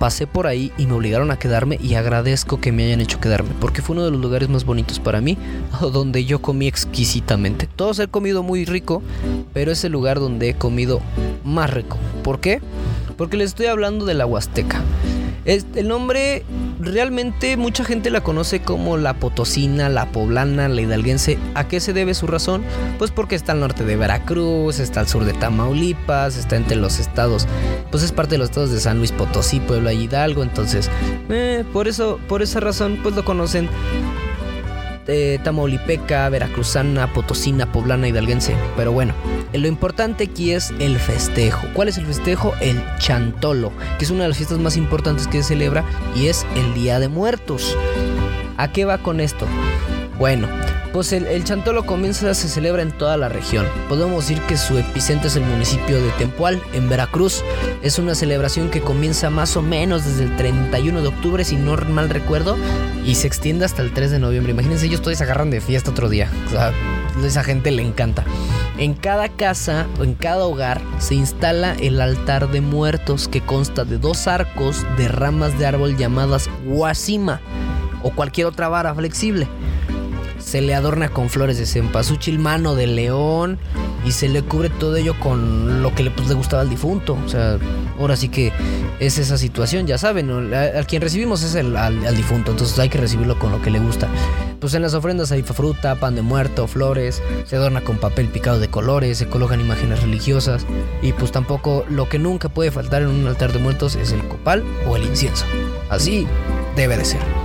Pasé 0.01 0.25
por 0.25 0.47
ahí 0.47 0.71
y 0.79 0.87
me 0.87 0.93
obligaron 0.93 1.29
a 1.29 1.37
quedarme 1.37 1.77
y 1.79 1.93
agradezco 1.93 2.59
que 2.59 2.71
me 2.71 2.85
hayan 2.85 3.01
hecho 3.01 3.19
quedarme 3.19 3.51
porque 3.59 3.83
fue 3.83 3.93
uno 3.93 4.03
de 4.03 4.09
los 4.09 4.19
lugares 4.19 4.49
más 4.49 4.65
bonitos 4.65 4.99
para 4.99 5.21
mí, 5.21 5.37
donde 5.93 6.25
yo 6.25 6.41
comí 6.41 6.65
exquisitamente. 6.65 7.69
Todos 7.75 7.99
he 7.99 8.07
comido 8.07 8.41
muy 8.41 8.65
rico, 8.65 9.03
pero 9.53 9.71
es 9.71 9.83
el 9.83 9.91
lugar 9.91 10.19
donde 10.19 10.49
he 10.49 10.53
comido 10.55 11.01
más 11.43 11.71
rico. 11.71 11.99
¿Por 12.23 12.39
qué? 12.39 12.61
Porque 13.15 13.37
les 13.37 13.49
estoy 13.49 13.67
hablando 13.67 14.05
de 14.05 14.15
la 14.15 14.25
Huasteca. 14.25 14.81
el 15.45 15.87
nombre 15.87 16.45
realmente 16.81 17.57
mucha 17.57 17.83
gente 17.83 18.09
la 18.09 18.21
conoce 18.21 18.61
como 18.61 18.97
la 18.97 19.13
potosina, 19.13 19.89
la 19.89 20.11
poblana, 20.11 20.67
la 20.67 20.81
hidalguense. 20.81 21.37
¿A 21.55 21.67
qué 21.67 21.79
se 21.79 21.93
debe 21.93 22.13
su 22.13 22.27
razón? 22.27 22.63
Pues 22.97 23.11
porque 23.11 23.35
está 23.35 23.51
al 23.51 23.59
norte 23.59 23.85
de 23.85 23.95
Veracruz, 23.95 24.79
está 24.79 25.01
al 25.01 25.07
sur 25.07 25.25
de 25.25 25.33
Tamaulipas, 25.33 26.37
está 26.37 26.55
entre 26.55 26.75
los 26.77 26.99
estados, 26.99 27.47
pues 27.89 28.03
es 28.03 28.11
parte 28.11 28.31
de 28.31 28.39
los 28.39 28.49
estados 28.49 28.71
de 28.71 28.79
San 28.79 28.97
Luis 28.97 29.11
Potosí, 29.11 29.59
Puebla 29.59 29.93
y 29.93 30.03
Hidalgo. 30.03 30.43
Entonces, 30.43 30.89
eh, 31.29 31.63
por 31.71 31.87
eso, 31.87 32.19
por 32.27 32.41
esa 32.41 32.59
razón, 32.59 32.99
pues 33.01 33.15
lo 33.15 33.23
conocen 33.23 33.69
tamaulipeca, 35.43 36.29
veracruzana, 36.29 37.11
potosina, 37.13 37.71
poblana, 37.71 38.07
hidalguense. 38.07 38.55
Pero 38.75 38.91
bueno, 38.91 39.13
lo 39.53 39.67
importante 39.67 40.25
aquí 40.25 40.51
es 40.51 40.73
el 40.79 40.97
festejo. 40.97 41.67
¿Cuál 41.73 41.87
es 41.87 41.97
el 41.97 42.05
festejo? 42.05 42.53
El 42.61 42.81
chantolo, 42.97 43.71
que 43.97 44.05
es 44.05 44.11
una 44.11 44.23
de 44.23 44.29
las 44.29 44.37
fiestas 44.37 44.59
más 44.59 44.77
importantes 44.77 45.27
que 45.27 45.41
se 45.41 45.49
celebra 45.49 45.83
y 46.15 46.27
es 46.27 46.45
el 46.55 46.73
Día 46.73 46.99
de 46.99 47.07
Muertos. 47.07 47.77
¿A 48.57 48.71
qué 48.71 48.85
va 48.85 48.97
con 48.99 49.19
esto? 49.19 49.47
Bueno, 50.19 50.47
pues 50.93 51.13
el, 51.13 51.43
Chantolo 51.43 51.85
comienza, 51.85 52.33
se 52.33 52.49
celebra 52.49 52.81
en 52.81 52.91
toda 52.91 53.15
la 53.17 53.29
región. 53.29 53.65
Podemos 53.87 54.27
decir 54.27 54.41
que 54.43 54.57
su 54.57 54.77
epicentro 54.77 55.27
es 55.27 55.35
el 55.35 55.43
municipio 55.43 56.01
de 56.01 56.09
Tempual, 56.11 56.61
en 56.73 56.89
Veracruz. 56.89 57.43
Es 57.81 57.97
una 57.97 58.15
celebración 58.15 58.69
que 58.69 58.81
comienza 58.81 59.29
más 59.29 59.55
o 59.55 59.61
menos 59.61 60.05
desde 60.05 60.23
el 60.23 60.35
31 60.35 61.01
de 61.01 61.07
octubre, 61.07 61.45
si 61.45 61.55
no 61.55 61.77
mal 61.77 62.09
recuerdo, 62.09 62.57
y 63.05 63.15
se 63.15 63.27
extiende 63.27 63.65
hasta 63.65 63.81
el 63.81 63.93
3 63.93 64.11
de 64.11 64.19
noviembre. 64.19 64.51
Imagínense, 64.51 64.85
ellos 64.85 65.01
todos 65.01 65.17
se 65.17 65.23
agarran 65.23 65.49
de 65.49 65.61
fiesta 65.61 65.91
otro 65.91 66.09
día. 66.09 66.29
O 66.47 66.49
sea, 66.49 66.67
a 66.67 67.25
esa 67.25 67.43
gente 67.43 67.71
le 67.71 67.83
encanta. 67.83 68.25
En 68.77 68.93
cada 68.93 69.29
casa 69.29 69.87
o 69.99 70.03
en 70.03 70.13
cada 70.13 70.45
hogar 70.45 70.81
se 70.97 71.15
instala 71.15 71.73
el 71.75 72.01
altar 72.01 72.49
de 72.51 72.61
muertos 72.61 73.27
que 73.27 73.41
consta 73.41 73.85
de 73.85 73.97
dos 73.97 74.27
arcos 74.27 74.85
de 74.97 75.07
ramas 75.07 75.57
de 75.57 75.65
árbol 75.65 75.97
llamadas 75.97 76.49
guasima 76.65 77.39
o 78.03 78.11
cualquier 78.11 78.47
otra 78.47 78.69
vara 78.69 78.95
flexible 78.95 79.47
se 80.51 80.59
le 80.59 80.75
adorna 80.75 81.07
con 81.07 81.29
flores 81.29 81.57
de 81.57 81.65
cempasúchil, 81.65 82.37
mano 82.37 82.75
de 82.75 82.85
león 82.85 83.57
y 84.05 84.11
se 84.11 84.27
le 84.27 84.43
cubre 84.43 84.69
todo 84.69 84.97
ello 84.97 85.17
con 85.17 85.81
lo 85.81 85.95
que 85.95 86.03
le, 86.03 86.11
pues, 86.11 86.33
gustaba 86.33 86.61
al 86.61 86.69
difunto. 86.69 87.17
O 87.25 87.29
sea, 87.29 87.57
ahora 87.97 88.17
sí 88.17 88.27
que 88.27 88.51
es 88.99 89.17
esa 89.17 89.37
situación, 89.37 89.87
ya 89.87 89.97
saben, 89.97 90.29
al 90.53 90.85
quien 90.87 91.01
recibimos 91.01 91.41
es 91.43 91.55
el, 91.55 91.77
al, 91.77 92.17
difunto, 92.17 92.51
entonces 92.51 92.77
hay 92.79 92.89
que 92.89 92.97
recibirlo 92.97 93.39
con 93.39 93.53
lo 93.53 93.61
que 93.61 93.69
le 93.69 93.79
gusta. 93.79 94.09
Pues 94.59 94.73
en 94.73 94.81
las 94.81 94.93
ofrendas 94.93 95.31
hay 95.31 95.41
fruta, 95.41 95.95
pan 95.95 96.15
de 96.15 96.21
muerto, 96.21 96.67
flores, 96.67 97.23
se 97.45 97.55
adorna 97.55 97.79
con 97.79 97.95
papel 97.95 98.27
picado 98.27 98.59
de 98.59 98.67
colores, 98.67 99.19
se 99.19 99.27
colocan 99.27 99.61
imágenes 99.61 100.01
religiosas 100.01 100.65
y 101.01 101.13
pues 101.13 101.31
tampoco 101.31 101.85
lo 101.89 102.09
que 102.09 102.19
nunca 102.19 102.49
puede 102.49 102.71
faltar 102.71 103.03
en 103.03 103.07
un 103.07 103.25
altar 103.25 103.53
de 103.53 103.59
muertos 103.59 103.95
es 103.95 104.11
el 104.11 104.27
copal 104.27 104.65
o 104.85 104.97
el 104.97 105.03
incienso. 105.05 105.45
Así 105.89 106.27
debe 106.75 106.97
de 106.97 107.05
ser. 107.05 107.40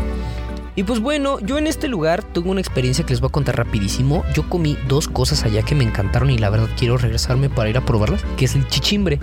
Y 0.77 0.85
pues 0.85 1.01
bueno, 1.01 1.41
yo 1.41 1.57
en 1.57 1.67
este 1.67 1.89
lugar 1.89 2.23
tuve 2.23 2.51
una 2.51 2.61
experiencia 2.61 3.05
que 3.05 3.15
les 3.15 3.21
voy 3.23 3.29
a 3.29 3.33
contar 3.33 3.57
rapidísimo. 3.57 4.25
Yo 4.35 4.47
comí 4.47 4.77
dos 4.87 5.09
cosas 5.09 5.43
allá 5.45 5.63
que 5.63 5.75
me 5.75 5.85
encantaron 5.85 6.31
y 6.31 6.37
la 6.37 6.51
verdad 6.51 6.69
quiero 6.79 6.99
regresarme 6.99 7.49
para 7.49 7.71
ir 7.71 7.79
a 7.79 7.87
probarlas, 7.87 8.23
que 8.37 8.45
es 8.45 8.55
el 8.55 8.69
chichimbre. 8.69 9.19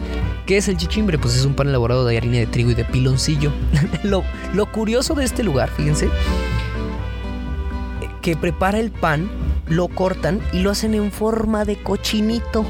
¿Qué 0.47 0.57
es 0.57 0.67
el 0.67 0.77
chichimbre? 0.77 1.19
Pues 1.19 1.35
es 1.35 1.45
un 1.45 1.53
pan 1.53 1.67
elaborado 1.69 2.05
de 2.05 2.17
harina 2.17 2.39
de 2.39 2.47
trigo 2.47 2.71
y 2.71 2.73
de 2.73 2.85
piloncillo. 2.85 3.51
lo, 4.03 4.23
lo 4.55 4.65
curioso 4.71 5.13
de 5.13 5.25
este 5.25 5.43
lugar, 5.43 5.69
fíjense, 5.69 6.09
que 8.23 8.35
prepara 8.35 8.79
el 8.79 8.89
pan, 8.89 9.29
lo 9.67 9.89
cortan 9.89 10.41
y 10.53 10.59
lo 10.59 10.71
hacen 10.71 10.95
en 10.95 11.11
forma 11.11 11.65
de 11.65 11.75
cochinito. 11.77 12.65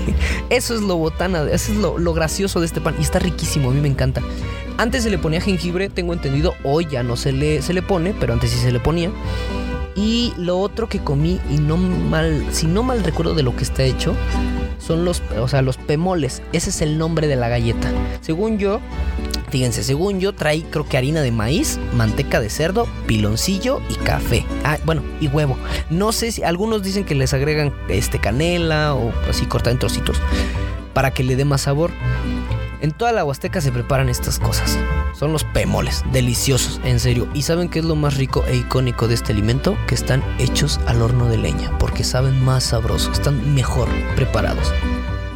Eso 0.50 0.76
es 0.76 0.82
lo 0.82 0.96
botana, 0.96 1.42
eso 1.50 1.72
es 1.72 1.78
lo, 1.78 1.96
lo, 1.96 2.12
gracioso 2.12 2.58
de 2.58 2.66
este 2.66 2.80
pan. 2.80 2.96
Y 2.98 3.02
está 3.02 3.20
riquísimo, 3.20 3.70
a 3.70 3.72
mí 3.72 3.80
me 3.80 3.86
encanta. 3.86 4.20
Antes 4.80 5.02
se 5.02 5.10
le 5.10 5.18
ponía 5.18 5.42
jengibre, 5.42 5.90
tengo 5.90 6.14
entendido, 6.14 6.54
hoy 6.64 6.88
ya 6.90 7.02
no 7.02 7.14
se 7.14 7.32
le, 7.32 7.60
se 7.60 7.74
le 7.74 7.82
pone, 7.82 8.14
pero 8.18 8.32
antes 8.32 8.50
sí 8.50 8.56
se 8.56 8.72
le 8.72 8.80
ponía. 8.80 9.10
Y 9.94 10.32
lo 10.38 10.58
otro 10.58 10.88
que 10.88 11.00
comí, 11.00 11.38
y 11.50 11.58
no 11.58 11.76
mal, 11.76 12.46
si 12.50 12.66
no 12.66 12.82
mal 12.82 13.04
recuerdo 13.04 13.34
de 13.34 13.42
lo 13.42 13.54
que 13.54 13.62
está 13.62 13.82
hecho, 13.82 14.14
son 14.78 15.04
los, 15.04 15.22
o 15.38 15.48
sea, 15.48 15.60
los 15.60 15.76
pemoles. 15.76 16.40
Ese 16.54 16.70
es 16.70 16.80
el 16.80 16.96
nombre 16.96 17.26
de 17.26 17.36
la 17.36 17.50
galleta. 17.50 17.92
Según 18.22 18.56
yo, 18.56 18.80
fíjense, 19.50 19.82
según 19.82 20.18
yo 20.18 20.32
trae 20.32 20.62
creo 20.62 20.88
que 20.88 20.96
harina 20.96 21.20
de 21.20 21.30
maíz, 21.30 21.78
manteca 21.94 22.40
de 22.40 22.48
cerdo, 22.48 22.88
piloncillo 23.06 23.82
y 23.90 23.96
café. 23.96 24.46
Ah, 24.64 24.78
bueno, 24.86 25.02
y 25.20 25.28
huevo. 25.28 25.58
No 25.90 26.10
sé 26.10 26.32
si 26.32 26.42
algunos 26.42 26.82
dicen 26.82 27.04
que 27.04 27.14
les 27.14 27.34
agregan 27.34 27.74
este 27.90 28.18
canela 28.18 28.94
o 28.94 29.12
así 29.28 29.44
corta 29.44 29.70
en 29.70 29.78
trocitos 29.78 30.16
para 30.94 31.10
que 31.10 31.22
le 31.22 31.36
dé 31.36 31.44
más 31.44 31.60
sabor. 31.60 31.90
En 32.80 32.92
toda 32.92 33.12
la 33.12 33.24
Huasteca 33.24 33.60
se 33.60 33.72
preparan 33.72 34.08
estas 34.08 34.38
cosas. 34.38 34.78
Son 35.14 35.32
los 35.32 35.44
pemoles, 35.44 36.02
deliciosos, 36.12 36.80
en 36.82 36.98
serio. 36.98 37.28
¿Y 37.34 37.42
saben 37.42 37.68
qué 37.68 37.80
es 37.80 37.84
lo 37.84 37.94
más 37.94 38.16
rico 38.16 38.42
e 38.46 38.56
icónico 38.56 39.06
de 39.06 39.14
este 39.14 39.32
alimento? 39.32 39.76
Que 39.86 39.94
están 39.94 40.24
hechos 40.38 40.80
al 40.86 41.02
horno 41.02 41.26
de 41.26 41.36
leña, 41.36 41.76
porque 41.78 42.04
saben 42.04 42.42
más 42.42 42.64
sabroso, 42.64 43.12
están 43.12 43.54
mejor 43.54 43.88
preparados. 44.16 44.72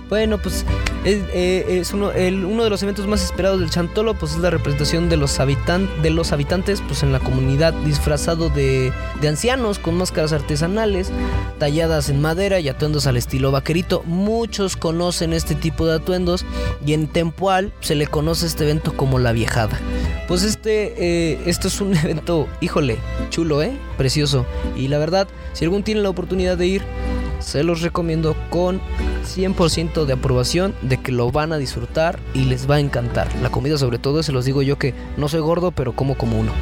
Bueno, 0.08 0.38
pues 0.38 0.64
eh, 1.04 1.64
es, 1.68 1.92
uno, 1.92 2.10
uno, 2.48 2.64
de 2.64 2.70
los 2.70 2.82
eventos 2.82 3.06
más 3.06 3.22
esperados 3.22 3.60
del 3.60 3.70
Chantolo, 3.70 4.14
pues 4.14 4.32
es 4.32 4.38
la 4.38 4.50
representación 4.50 5.08
de 5.08 5.16
los, 5.16 5.38
de 5.38 6.10
los 6.10 6.32
habitantes 6.32 6.82
pues 6.86 7.02
en 7.02 7.12
la 7.12 7.20
comunidad 7.20 7.72
disfrazado 7.84 8.48
de, 8.50 8.92
ancianos 9.26 9.78
con 9.78 9.96
máscaras 9.96 10.32
artesanales 10.32 11.10
talladas 11.58 12.10
en 12.10 12.20
madera 12.20 12.60
y 12.60 12.68
atuendos 12.68 13.06
al 13.06 13.16
estilo 13.16 13.50
vaquerito. 13.50 14.02
Muchos 14.04 14.76
conocen 14.76 15.32
este 15.32 15.54
tipo 15.54 15.86
de 15.86 15.96
atuendos 15.96 16.44
y 16.84 16.92
en 16.92 17.06
Tempoal 17.06 17.72
se 17.80 17.94
le 17.94 18.06
conoce 18.06 18.46
este 18.46 18.64
evento 18.64 18.96
como 18.96 19.18
la 19.18 19.32
viejada. 19.32 19.78
Pues 20.28 20.42
este, 20.42 20.94
eh, 21.32 21.40
esto 21.46 21.68
es 21.68 21.80
un 21.80 21.96
evento, 21.96 22.48
híjole, 22.60 22.98
chulo, 23.30 23.62
¿eh? 23.62 23.76
Precioso. 23.96 24.46
Y 24.76 24.88
la 24.88 24.98
verdad, 24.98 25.28
si 25.52 25.64
algún 25.64 25.82
tiene 25.82 26.02
la 26.02 26.10
oportunidad 26.10 26.56
de 26.56 26.66
ir, 26.66 26.82
se 27.44 27.62
los 27.62 27.82
recomiendo 27.82 28.34
con 28.50 28.80
100% 29.24 30.04
de 30.06 30.12
aprobación 30.12 30.74
de 30.82 31.00
que 31.00 31.12
lo 31.12 31.30
van 31.30 31.52
a 31.52 31.58
disfrutar 31.58 32.18
y 32.32 32.44
les 32.44 32.68
va 32.68 32.76
a 32.76 32.80
encantar. 32.80 33.28
La 33.42 33.50
comida 33.50 33.78
sobre 33.78 33.98
todo, 33.98 34.22
se 34.22 34.32
los 34.32 34.44
digo 34.44 34.62
yo 34.62 34.78
que 34.78 34.94
no 35.16 35.28
soy 35.28 35.40
gordo, 35.40 35.70
pero 35.70 35.94
como 35.94 36.16
como 36.16 36.38
uno. 36.38 36.52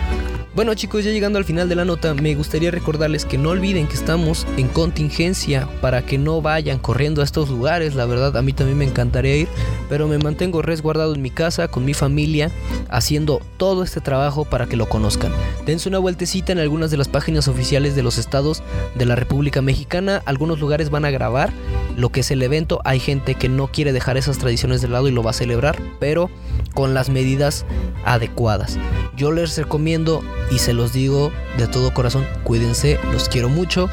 Bueno 0.54 0.74
chicos, 0.74 1.02
ya 1.02 1.10
llegando 1.10 1.38
al 1.38 1.46
final 1.46 1.70
de 1.70 1.76
la 1.76 1.86
nota, 1.86 2.12
me 2.12 2.34
gustaría 2.34 2.70
recordarles 2.70 3.24
que 3.24 3.38
no 3.38 3.48
olviden 3.48 3.86
que 3.86 3.94
estamos 3.94 4.46
en 4.58 4.68
contingencia 4.68 5.66
para 5.80 6.04
que 6.04 6.18
no 6.18 6.42
vayan 6.42 6.78
corriendo 6.78 7.22
a 7.22 7.24
estos 7.24 7.48
lugares. 7.48 7.94
La 7.94 8.04
verdad, 8.04 8.36
a 8.36 8.42
mí 8.42 8.52
también 8.52 8.76
me 8.76 8.84
encantaría 8.84 9.34
ir, 9.34 9.48
pero 9.88 10.08
me 10.08 10.18
mantengo 10.18 10.60
resguardado 10.60 11.14
en 11.14 11.22
mi 11.22 11.30
casa 11.30 11.68
con 11.68 11.86
mi 11.86 11.94
familia, 11.94 12.50
haciendo 12.90 13.40
todo 13.56 13.82
este 13.82 14.02
trabajo 14.02 14.44
para 14.44 14.66
que 14.66 14.76
lo 14.76 14.90
conozcan. 14.90 15.32
Dense 15.64 15.88
una 15.88 15.98
vueltecita 15.98 16.52
en 16.52 16.58
algunas 16.58 16.90
de 16.90 16.98
las 16.98 17.08
páginas 17.08 17.48
oficiales 17.48 17.96
de 17.96 18.02
los 18.02 18.18
estados 18.18 18.62
de 18.94 19.06
la 19.06 19.16
República 19.16 19.62
Mexicana. 19.62 20.20
Algunos 20.26 20.60
lugares 20.60 20.90
van 20.90 21.06
a 21.06 21.10
grabar 21.10 21.50
lo 21.96 22.10
que 22.10 22.20
es 22.20 22.30
el 22.30 22.42
evento. 22.42 22.82
Hay 22.84 23.00
gente 23.00 23.36
que 23.36 23.48
no 23.48 23.68
quiere 23.68 23.94
dejar 23.94 24.18
esas 24.18 24.36
tradiciones 24.36 24.82
de 24.82 24.88
lado 24.88 25.08
y 25.08 25.12
lo 25.12 25.22
va 25.22 25.30
a 25.30 25.34
celebrar, 25.34 25.80
pero 25.98 26.28
con 26.72 26.94
las 26.94 27.08
medidas 27.08 27.64
adecuadas. 28.04 28.78
Yo 29.16 29.32
les 29.32 29.56
recomiendo 29.56 30.22
y 30.50 30.58
se 30.58 30.72
los 30.72 30.92
digo 30.92 31.32
de 31.58 31.66
todo 31.66 31.92
corazón, 31.94 32.26
cuídense, 32.44 32.98
los 33.12 33.28
quiero 33.28 33.48
mucho. 33.48 33.88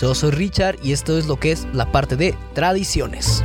Yo 0.00 0.14
soy 0.14 0.30
Richard 0.32 0.76
y 0.82 0.92
esto 0.92 1.16
es 1.18 1.26
lo 1.26 1.36
que 1.36 1.52
es 1.52 1.66
la 1.72 1.90
parte 1.92 2.16
de 2.16 2.34
tradiciones. 2.54 3.44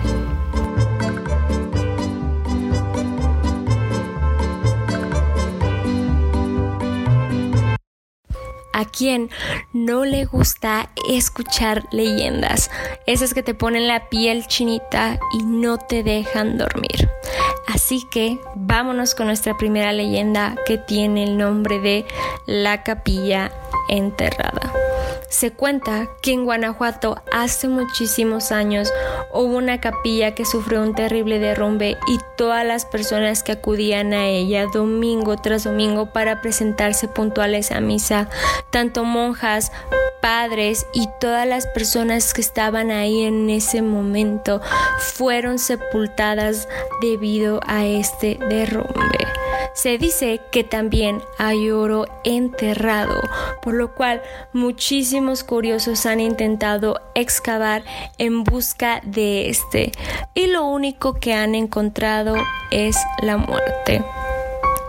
A 8.80 8.86
quien 8.86 9.30
no 9.74 10.06
le 10.06 10.26
gusta 10.26 10.90
escuchar 11.10 11.86
leyendas, 11.92 12.72
esas 13.06 13.34
que 13.34 13.44
te 13.44 13.54
ponen 13.54 13.88
la 13.88 14.10
piel 14.10 14.48
chinita 14.48 15.20
y 15.34 15.44
no 15.44 15.78
te 15.78 16.04
dejan 16.04 16.58
dormir. 16.58 17.10
Así 17.68 18.04
que 18.10 18.40
vámonos 18.56 19.16
con 19.16 19.28
nuestra 19.28 19.58
primera 19.58 19.92
leyenda 19.92 20.56
que 20.66 20.78
tiene 20.78 21.24
el 21.24 21.38
nombre 21.38 21.80
de 21.80 22.06
La 22.46 22.84
Capilla 22.84 23.52
Enterrada. 23.90 24.74
Se 25.30 25.52
cuenta 25.52 26.10
que 26.22 26.34
en 26.34 26.44
Guanajuato 26.46 27.22
hace 27.32 27.68
muchísimos 27.68 28.52
años 28.52 28.92
hubo 29.32 29.58
una 29.58 29.80
capilla 29.80 30.34
que 30.34 30.44
sufrió 30.44 30.82
un 30.82 30.96
terrible 30.96 31.38
derrumbe 31.38 31.98
y 32.08 32.20
todas 32.36 32.66
las 32.66 32.86
personas 32.86 33.44
que 33.44 33.52
acudían 33.52 34.14
a 34.14 34.28
ella 34.28 34.66
domingo 34.74 35.38
tras 35.38 35.66
domingo 35.66 36.08
para 36.08 36.42
presentarse 36.42 37.08
puntuales 37.08 37.72
a 37.72 37.80
misa, 37.80 38.28
tanto 38.72 39.04
monjas, 39.04 39.72
padres 40.20 40.88
y 40.94 41.08
todas 41.20 41.48
las 41.48 41.68
personas 41.68 42.34
que 42.34 42.42
estaban 42.42 42.90
ahí 42.90 43.22
en 43.22 43.50
ese 43.50 43.82
momento 43.82 44.62
fueron 44.98 45.60
sepultadas 45.60 46.68
debido 47.02 47.60
a 47.68 47.86
este 47.86 48.40
derrumbe. 48.50 49.39
Se 49.82 49.98
dice 49.98 50.42
que 50.52 50.66
también 50.66 51.22
hay 51.38 51.72
oro 51.72 52.06
enterrado, 52.26 53.22
por 53.62 53.76
lo 53.76 53.96
cual 53.96 54.22
muchísimos 54.52 55.46
curiosos 55.46 56.06
han 56.06 56.20
intentado 56.20 57.00
excavar 57.16 57.86
en 58.18 58.44
busca 58.44 59.00
de 59.06 59.48
este 59.50 59.94
y 60.34 60.48
lo 60.48 60.66
único 60.66 61.14
que 61.14 61.34
han 61.34 61.56
encontrado 61.56 62.36
es 62.72 62.98
la 63.22 63.38
muerte. 63.38 64.04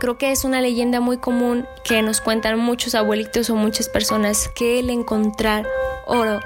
Creo 0.00 0.18
que 0.18 0.32
es 0.32 0.42
una 0.42 0.60
leyenda 0.60 0.98
muy 0.98 1.18
común 1.18 1.68
que 1.84 2.02
nos 2.02 2.20
cuentan 2.20 2.58
muchos 2.58 2.96
abuelitos 2.96 3.48
o 3.48 3.54
muchas 3.54 3.88
personas 3.88 4.50
que 4.56 4.80
el 4.80 4.90
encontrar 4.90 5.68
oro 6.08 6.40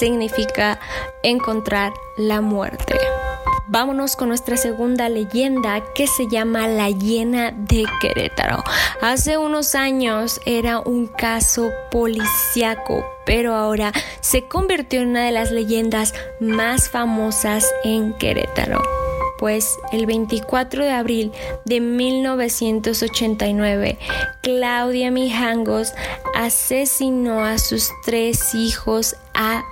significa 0.00 0.80
encontrar 1.22 1.92
la 2.16 2.40
muerte. 2.40 2.98
Vámonos 3.74 4.14
con 4.14 4.28
nuestra 4.28 4.56
segunda 4.56 5.08
leyenda 5.08 5.82
que 5.96 6.06
se 6.06 6.28
llama 6.28 6.68
La 6.68 6.90
Hiena 6.90 7.50
de 7.50 7.84
Querétaro. 8.00 8.62
Hace 9.02 9.36
unos 9.36 9.74
años 9.74 10.40
era 10.46 10.78
un 10.78 11.08
caso 11.08 11.72
policíaco, 11.90 13.04
pero 13.26 13.56
ahora 13.56 13.92
se 14.20 14.46
convirtió 14.46 15.00
en 15.00 15.08
una 15.08 15.24
de 15.24 15.32
las 15.32 15.50
leyendas 15.50 16.14
más 16.38 16.88
famosas 16.88 17.68
en 17.82 18.14
Querétaro 18.14 18.80
pues 19.38 19.76
el 19.90 20.06
24 20.06 20.84
de 20.84 20.92
abril 20.92 21.32
de 21.64 21.80
1989, 21.80 23.98
Claudia 24.42 25.10
Mijangos 25.10 25.92
asesinó 26.36 27.44
a 27.44 27.58
sus 27.58 27.90
tres 28.04 28.54
hijos 28.54 29.16
a 29.34 29.64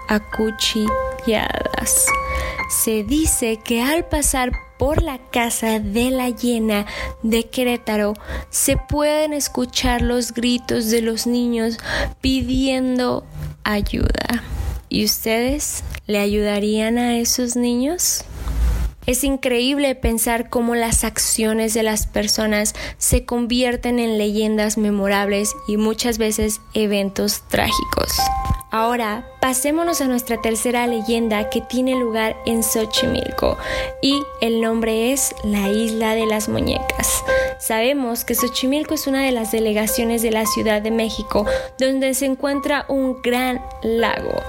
Se 2.69 3.05
dice 3.05 3.59
que 3.63 3.83
al 3.83 4.05
pasar 4.07 4.53
por 4.79 5.03
la 5.03 5.19
casa 5.19 5.79
de 5.79 6.11
la 6.11 6.29
hiena 6.31 6.87
de 7.23 7.49
Querétaro 7.49 8.15
se 8.51 8.77
pueden 8.77 9.33
escuchar 9.33 10.03
los 10.03 10.33
gritos 10.33 10.91
de 10.91 11.01
los 11.01 11.27
niños 11.27 11.79
pidiendo 12.21 13.25
ayuda. 13.63 14.43
¿Y 14.89 15.05
ustedes 15.05 15.85
le 16.07 16.19
ayudarían 16.19 16.99
a 16.99 17.17
esos 17.17 17.55
niños? 17.55 18.25
Es 19.07 19.25
increíble 19.25 19.95
pensar 19.95 20.51
cómo 20.51 20.75
las 20.75 21.05
acciones 21.05 21.75
de 21.75 21.83
las 21.83 22.07
personas 22.07 22.75
se 22.99 23.25
convierten 23.25 23.99
en 23.99 24.19
leyendas 24.19 24.77
memorables 24.77 25.53
y 25.69 25.77
muchas 25.77 26.19
veces 26.19 26.61
eventos 26.75 27.43
trágicos. 27.49 28.13
Ahora, 28.75 29.23
pasémonos 29.39 30.01
a 30.01 30.09
nuestra 30.09 30.41
tercera 30.41 30.87
leyenda 30.87 31.51
que 31.51 31.61
tiene 31.61 31.95
lugar 31.95 32.39
en 32.47 32.63
Xochimilco 32.63 33.59
y 34.01 34.23
el 34.41 34.63
nombre 34.63 35.13
es 35.13 35.35
la 35.45 35.69
Isla 35.69 36.15
de 36.15 36.25
las 36.25 36.49
Muñecas. 36.49 37.23
Sabemos 37.59 38.25
que 38.25 38.35
Xochimilco 38.35 38.95
es 38.95 39.07
una 39.07 39.27
de 39.27 39.31
las 39.31 39.53
delegaciones 39.53 40.23
de 40.23 40.31
la 40.31 40.47
Ciudad 40.47 40.81
de 40.81 40.91
México 40.91 41.45
donde 41.79 42.15
se 42.15 42.25
encuentra 42.25 42.87
un 42.89 43.21
gran 43.21 43.63
lago. 43.83 44.41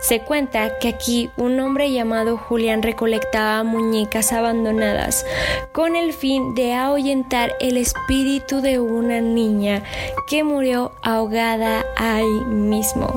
Se 0.00 0.20
cuenta 0.20 0.78
que 0.78 0.86
aquí 0.86 1.30
un 1.36 1.58
hombre 1.58 1.90
llamado 1.90 2.36
Julián 2.36 2.80
recolectaba 2.80 3.64
muñecas 3.64 4.32
abandonadas 4.32 5.26
con 5.72 5.96
el 5.96 6.12
fin 6.12 6.54
de 6.54 6.74
ahuyentar 6.74 7.56
el 7.58 7.76
espíritu 7.76 8.60
de 8.60 8.78
una 8.78 9.20
niña 9.20 9.82
que 10.28 10.44
murió 10.44 10.92
ahogada 11.02 11.84
ahí 11.96 12.40
mismo. 12.46 13.12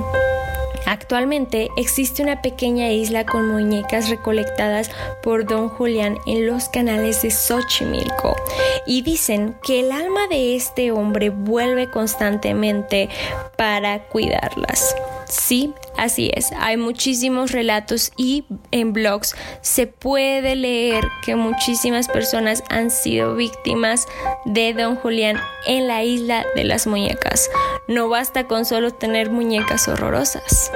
Actualmente 0.88 1.68
existe 1.76 2.24
una 2.24 2.42
pequeña 2.42 2.90
isla 2.94 3.26
con 3.26 3.50
muñecas 3.50 4.08
recolectadas 4.10 4.90
por 5.22 5.46
don 5.46 5.68
Julián 5.68 6.18
en 6.26 6.48
los 6.48 6.70
canales 6.70 7.22
de 7.24 7.30
Xochimilco 7.30 8.38
y 8.86 9.02
dicen 9.02 9.58
que 9.62 9.82
el 9.82 9.92
alma 9.92 10.28
de 10.30 10.56
este 10.56 10.94
hombre 10.94 11.30
vuelve 11.30 11.92
constantemente 11.92 13.10
para 13.58 14.00
cuidarlas. 14.08 14.96
Sí, 15.30 15.74
así 15.98 16.32
es. 16.34 16.52
Hay 16.58 16.78
muchísimos 16.78 17.52
relatos 17.52 18.12
y 18.16 18.46
en 18.72 18.94
blogs 18.94 19.36
se 19.62 19.88
puede 19.88 20.56
leer 20.56 21.04
que 21.26 21.36
muchísimas 21.36 22.08
personas 22.08 22.64
han 22.70 22.92
sido 22.92 23.36
víctimas 23.36 24.06
de 24.46 24.74
Don 24.74 24.96
Julián 24.96 25.38
en 25.66 25.88
la 25.88 26.04
isla 26.04 26.46
de 26.56 26.64
las 26.64 26.88
muñecas. 26.88 27.50
No 27.88 28.08
basta 28.10 28.48
con 28.48 28.66
solo 28.66 28.92
tener 28.92 29.30
muñecas 29.30 29.88
horrorosas. 29.88 30.72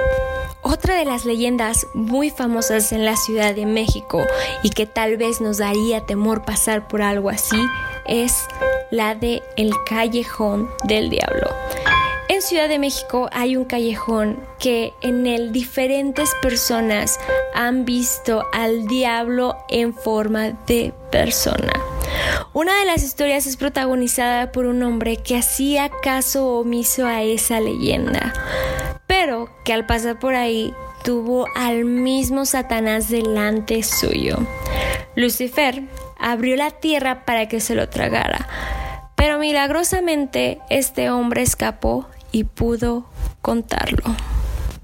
Otra 0.62 0.94
de 0.96 1.04
las 1.04 1.24
leyendas 1.24 1.86
muy 1.94 2.30
famosas 2.30 2.92
en 2.92 3.04
la 3.04 3.16
Ciudad 3.16 3.54
de 3.54 3.66
México 3.66 4.24
y 4.62 4.70
que 4.70 4.86
tal 4.86 5.16
vez 5.16 5.40
nos 5.40 5.58
daría 5.58 6.06
temor 6.06 6.44
pasar 6.44 6.86
por 6.88 7.02
algo 7.02 7.30
así 7.30 7.60
es 8.06 8.44
la 8.90 9.14
de 9.14 9.42
el 9.56 9.72
callejón 9.86 10.70
del 10.84 11.10
diablo. 11.10 11.48
En 12.32 12.40
Ciudad 12.40 12.66
de 12.66 12.78
México 12.78 13.28
hay 13.30 13.58
un 13.58 13.66
callejón 13.66 14.42
que 14.58 14.94
en 15.02 15.26
él 15.26 15.52
diferentes 15.52 16.32
personas 16.40 17.20
han 17.54 17.84
visto 17.84 18.46
al 18.54 18.86
diablo 18.86 19.58
en 19.68 19.92
forma 19.92 20.52
de 20.66 20.94
persona. 21.10 21.74
Una 22.54 22.74
de 22.78 22.86
las 22.86 23.02
historias 23.02 23.46
es 23.46 23.58
protagonizada 23.58 24.50
por 24.50 24.64
un 24.64 24.82
hombre 24.82 25.18
que 25.18 25.36
hacía 25.36 25.90
caso 26.02 26.60
omiso 26.60 27.04
a 27.06 27.22
esa 27.22 27.60
leyenda, 27.60 28.32
pero 29.06 29.50
que 29.62 29.74
al 29.74 29.84
pasar 29.84 30.18
por 30.18 30.34
ahí 30.34 30.72
tuvo 31.04 31.44
al 31.54 31.84
mismo 31.84 32.46
Satanás 32.46 33.10
delante 33.10 33.82
suyo. 33.82 34.38
Lucifer 35.16 35.82
abrió 36.18 36.56
la 36.56 36.70
tierra 36.70 37.26
para 37.26 37.46
que 37.46 37.60
se 37.60 37.74
lo 37.74 37.90
tragara, 37.90 38.48
pero 39.16 39.38
milagrosamente 39.38 40.60
este 40.70 41.10
hombre 41.10 41.42
escapó 41.42 42.06
y 42.32 42.44
pudo 42.44 43.04
contarlo. 43.40 44.02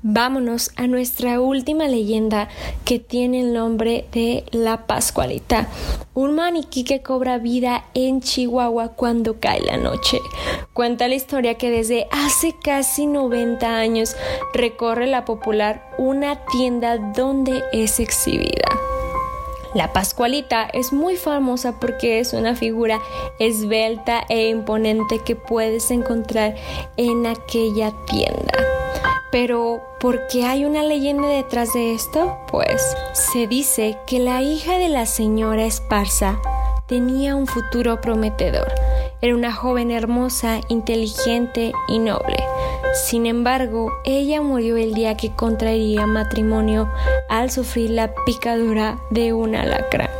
Vámonos 0.02 0.70
a 0.76 0.86
nuestra 0.86 1.40
última 1.40 1.88
leyenda 1.88 2.48
que 2.84 3.00
tiene 3.00 3.40
el 3.40 3.52
nombre 3.52 4.06
de 4.12 4.44
la 4.52 4.86
Pascualita, 4.86 5.66
un 6.14 6.36
maniquí 6.36 6.84
que 6.84 7.02
cobra 7.02 7.38
vida 7.38 7.84
en 7.94 8.20
Chihuahua 8.20 8.90
cuando 8.90 9.40
cae 9.40 9.60
la 9.60 9.76
noche. 9.76 10.20
Cuenta 10.72 11.08
la 11.08 11.16
historia 11.16 11.58
que 11.58 11.70
desde 11.70 12.06
hace 12.12 12.54
casi 12.62 13.08
90 13.08 13.76
años 13.76 14.14
recorre 14.54 15.08
la 15.08 15.24
popular 15.24 15.90
una 15.98 16.44
tienda 16.46 16.96
donde 16.98 17.64
es 17.72 17.98
exhibida. 17.98 18.68
La 19.74 19.92
Pascualita 19.92 20.68
es 20.72 20.92
muy 20.92 21.16
famosa 21.16 21.78
porque 21.78 22.20
es 22.20 22.32
una 22.32 22.54
figura 22.54 23.00
esbelta 23.38 24.24
e 24.28 24.48
imponente 24.48 25.20
que 25.24 25.36
puedes 25.36 25.90
encontrar 25.90 26.54
en 26.96 27.26
aquella 27.26 27.92
tienda. 28.06 28.52
Pero, 29.30 29.82
¿por 30.00 30.26
qué 30.28 30.44
hay 30.44 30.64
una 30.64 30.82
leyenda 30.82 31.28
detrás 31.28 31.74
de 31.74 31.92
esto? 31.92 32.38
Pues 32.50 32.82
se 33.12 33.46
dice 33.46 33.98
que 34.06 34.18
la 34.20 34.40
hija 34.40 34.78
de 34.78 34.88
la 34.88 35.04
señora 35.04 35.64
Esparza 35.64 36.40
tenía 36.86 37.36
un 37.36 37.46
futuro 37.46 38.00
prometedor. 38.00 38.72
Era 39.20 39.34
una 39.34 39.52
joven 39.52 39.90
hermosa, 39.90 40.60
inteligente 40.68 41.72
y 41.88 41.98
noble. 41.98 42.36
Sin 42.94 43.26
embargo, 43.26 43.92
ella 44.04 44.40
murió 44.40 44.76
el 44.76 44.94
día 44.94 45.16
que 45.16 45.34
contraería 45.34 46.06
matrimonio 46.06 46.90
al 47.28 47.50
sufrir 47.50 47.90
la 47.90 48.14
picadura 48.24 48.98
de 49.10 49.32
un 49.32 49.54
alacrán. 49.54 50.10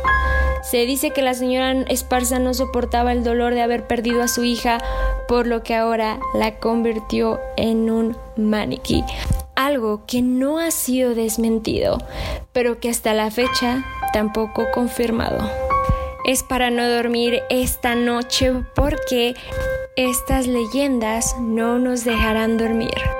Se 0.61 0.85
dice 0.85 1.11
que 1.11 1.21
la 1.21 1.33
señora 1.33 1.71
Esparza 1.89 2.37
no 2.37 2.53
soportaba 2.53 3.11
el 3.11 3.23
dolor 3.23 3.53
de 3.53 3.61
haber 3.61 3.87
perdido 3.87 4.21
a 4.21 4.27
su 4.27 4.43
hija, 4.43 4.77
por 5.27 5.47
lo 5.47 5.63
que 5.63 5.75
ahora 5.75 6.19
la 6.33 6.59
convirtió 6.59 7.39
en 7.57 7.89
un 7.89 8.17
maniquí. 8.35 9.03
Algo 9.55 10.05
que 10.05 10.21
no 10.21 10.59
ha 10.59 10.71
sido 10.71 11.15
desmentido, 11.15 11.97
pero 12.53 12.79
que 12.79 12.89
hasta 12.89 13.13
la 13.13 13.31
fecha 13.31 13.83
tampoco 14.13 14.67
confirmado. 14.73 15.49
Es 16.25 16.43
para 16.43 16.69
no 16.69 16.87
dormir 16.87 17.41
esta 17.49 17.95
noche 17.95 18.53
porque 18.75 19.35
estas 20.05 20.47
leyendas 20.47 21.35
no 21.41 21.77
nos 21.77 22.05
dejarán 22.05 22.57
dormir. 22.57 23.18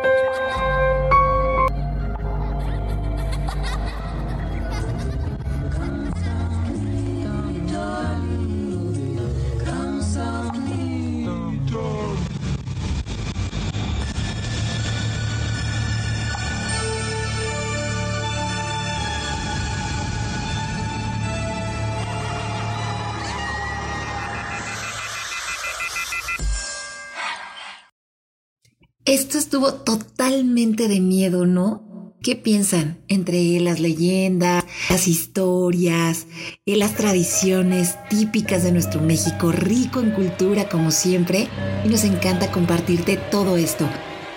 Esto 29.10 29.40
estuvo 29.40 29.74
totalmente 29.74 30.88
de 30.88 31.00
miedo, 31.00 31.48
¿no? 31.48 32.14
¿Qué 32.22 32.36
piensan? 32.36 33.00
Entre 33.08 33.60
las 33.60 33.80
leyendas, 33.80 34.64
las 34.88 35.08
historias, 35.08 36.28
y 36.64 36.76
las 36.76 36.94
tradiciones 36.94 37.96
típicas 38.12 38.64
de 38.64 38.72
nuestro 38.72 39.02
México, 39.02 39.52
rico 39.52 40.00
en 40.00 40.12
cultura 40.12 40.70
como 40.70 40.92
siempre, 40.92 41.48
y 41.84 41.90
nos 41.90 42.04
encanta 42.04 42.52
compartirte 42.52 43.18
todo 43.32 43.58
esto. 43.58 43.90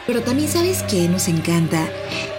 Pero 0.06 0.22
también 0.22 0.48
sabes 0.48 0.82
que 0.84 1.06
nos 1.06 1.28
encanta 1.28 1.86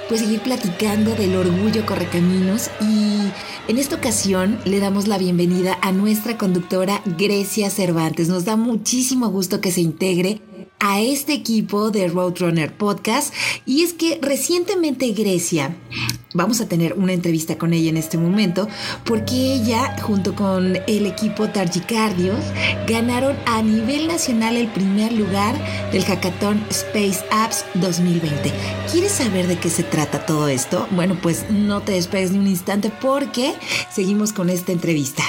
pues 0.10 0.22
seguir 0.22 0.42
platicando 0.42 1.14
del 1.14 1.36
orgullo 1.36 1.86
correcaminos 1.86 2.72
y 2.82 3.30
en 3.68 3.78
esta 3.78 3.98
ocasión 3.98 4.60
le 4.66 4.80
damos 4.80 5.08
la 5.08 5.20
bienvenida 5.20 5.78
a 5.84 5.92
nuestra 5.92 6.40
conductora 6.40 7.04
Grecia 7.16 7.70
Cervantes. 7.70 8.28
Nos 8.28 8.44
da 8.44 8.56
muchísimo 8.56 9.30
gusto 9.30 9.62
que 9.62 9.72
se 9.72 9.82
integre 9.82 10.42
a 10.84 11.00
este 11.00 11.32
equipo 11.32 11.92
de 11.92 12.10
Roadrunner 12.10 12.76
Podcast 12.76 13.34
y 13.66 13.84
es 13.84 13.94
que 13.94 14.20
recientemente 14.22 15.14
Grecia, 15.14 15.74
vamos 16.34 16.60
a 16.60 16.68
tener 16.68 16.94
una 16.94 17.14
entrevista 17.14 17.58
con 17.58 17.72
ella 17.72 17.90
en 17.90 17.96
este 17.96 18.18
momento, 18.18 18.68
porque 19.06 19.54
ella 19.54 19.96
junto 20.02 20.36
con 20.36 20.76
el 20.76 21.06
equipo 21.06 21.48
Targicardios 21.48 22.44
ganaron 22.86 23.38
a 23.46 23.62
nivel 23.62 24.08
nacional 24.08 24.58
el 24.58 24.68
primer 24.68 25.14
lugar 25.14 25.56
del 25.94 26.04
Hackathon 26.04 26.62
Space 26.70 27.24
Apps 27.32 27.64
2020. 27.76 28.52
¿Quieres 28.92 29.14
saber 29.14 29.48
de 29.48 29.58
qué 29.58 29.70
se 29.70 29.84
trata 29.84 30.26
todo 30.26 30.50
esto? 30.50 30.86
Bueno, 30.92 31.18
pues 31.22 31.50
no 31.50 31.82
te 31.82 31.94
despegues 31.94 32.32
ni 32.32 32.40
un 32.40 32.48
instante 32.48 32.92
porque 33.02 33.54
seguimos 33.90 34.34
con 34.34 34.50
esta 34.50 34.74
entrevista. 34.74 35.24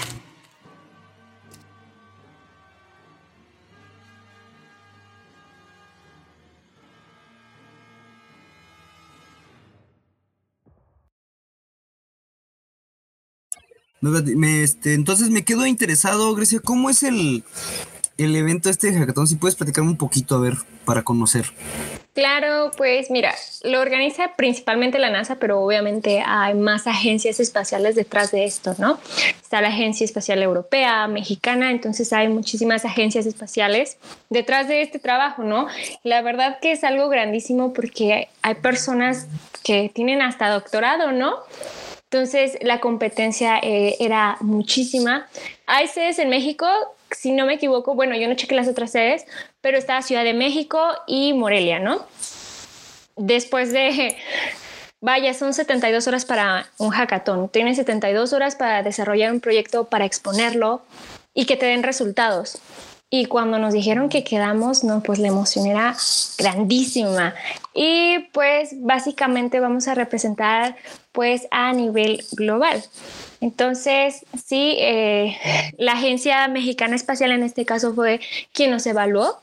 Me, 14.11 14.63
este, 14.63 14.95
entonces 14.95 15.31
me 15.31 15.45
quedo 15.45 15.67
interesado, 15.67 16.35
Grecia, 16.35 16.61
¿cómo 16.61 16.91
es 16.91 17.03
el, 17.03 17.43
el 18.19 18.37
evento 18.37 18.69
este 18.69 18.91
de 18.91 18.99
Hackathon? 18.99 19.27
Si 19.27 19.37
puedes 19.37 19.55
platicarme 19.55 19.91
un 19.91 19.97
poquito, 19.97 20.35
a 20.35 20.41
ver, 20.41 20.55
para 20.85 21.03
conocer. 21.03 21.47
Claro, 22.15 22.71
pues 22.77 23.11
mira, 23.11 23.35
lo 23.65 23.81
organiza 23.81 24.37
principalmente 24.37 25.01
la 25.01 25.11
NASA, 25.11 25.37
pero 25.37 25.61
obviamente 25.61 26.23
hay 26.25 26.55
más 26.55 26.87
agencias 26.87 27.41
espaciales 27.41 27.97
detrás 27.97 28.31
de 28.31 28.45
esto, 28.45 28.77
¿no? 28.79 29.01
Está 29.43 29.61
la 29.61 29.69
Agencia 29.69 30.05
Espacial 30.05 30.41
Europea, 30.41 31.09
Mexicana, 31.09 31.73
entonces 31.73 32.13
hay 32.13 32.29
muchísimas 32.29 32.85
agencias 32.85 33.27
espaciales 33.27 33.97
detrás 34.31 34.69
de 34.69 34.83
este 34.83 35.01
trabajo, 35.01 35.43
¿no? 35.43 35.67
La 36.05 36.23
verdad 36.23 36.59
que 36.61 36.71
es 36.71 36.85
algo 36.85 37.09
grandísimo 37.09 37.73
porque 37.73 38.29
hay 38.43 38.55
personas 38.55 39.27
que 39.65 39.91
tienen 39.93 40.23
hasta 40.23 40.51
doctorado, 40.51 41.11
¿no? 41.11 41.39
Entonces 42.15 42.59
la 42.61 42.79
competencia 42.79 43.59
eh, 43.61 43.97
era 43.99 44.37
muchísima. 44.39 45.27
Hay 45.67 45.89
sedes 45.89 46.21
en 46.21 46.29
México, 46.29 46.65
si 47.11 47.33
no 47.33 47.45
me 47.45 47.55
equivoco, 47.55 47.97
bueno, 47.97 48.15
yo 48.15 48.29
no 48.29 48.37
chequé 48.37 48.55
las 48.55 48.69
otras 48.69 48.93
sedes, 48.93 49.27
pero 49.61 49.79
está 49.79 50.01
Ciudad 50.01 50.23
de 50.23 50.33
México 50.33 50.81
y 51.09 51.33
Morelia, 51.33 51.81
¿no? 51.81 52.07
Después 53.17 53.73
de, 53.73 54.17
vaya, 55.01 55.35
son 55.35 55.55
72 55.55 56.07
horas 56.07 56.25
para 56.25 56.69
un 56.79 56.91
hackathon. 56.91 57.49
Tienes 57.49 57.79
72 57.79 58.33
horas 58.33 58.55
para 58.55 58.85
desarrollar 58.85 59.33
un 59.33 59.41
proyecto, 59.41 59.87
para 59.87 60.05
exponerlo 60.05 60.83
y 61.35 61.47
que 61.47 61.57
te 61.57 61.67
den 61.67 61.83
resultados. 61.83 62.61
Y 63.17 63.27
cuando 63.27 63.61
nos 63.61 63.73
dijeron 63.73 64.09
que 64.09 64.25
quedamos, 64.25 64.83
no, 64.83 65.01
pues 65.01 65.21
la 65.21 65.29
emoción 65.29 65.67
era 65.67 65.95
grandísima. 66.37 67.33
Y 67.73 68.19
pues 68.33 68.71
básicamente 68.81 69.61
vamos 69.61 69.87
a 69.87 69.95
representar 69.95 70.75
pues 71.13 71.47
a 71.53 71.73
nivel 71.73 72.25
global. 72.33 72.83
Entonces, 73.41 74.27
sí, 74.45 74.75
eh, 74.81 75.37
la 75.79 75.93
Agencia 75.93 76.49
Mexicana 76.49 76.97
Espacial 76.97 77.31
en 77.31 77.45
este 77.45 77.65
caso 77.65 77.95
fue 77.95 78.19
quien 78.53 78.73
nos 78.73 78.85
evaluó 78.85 79.37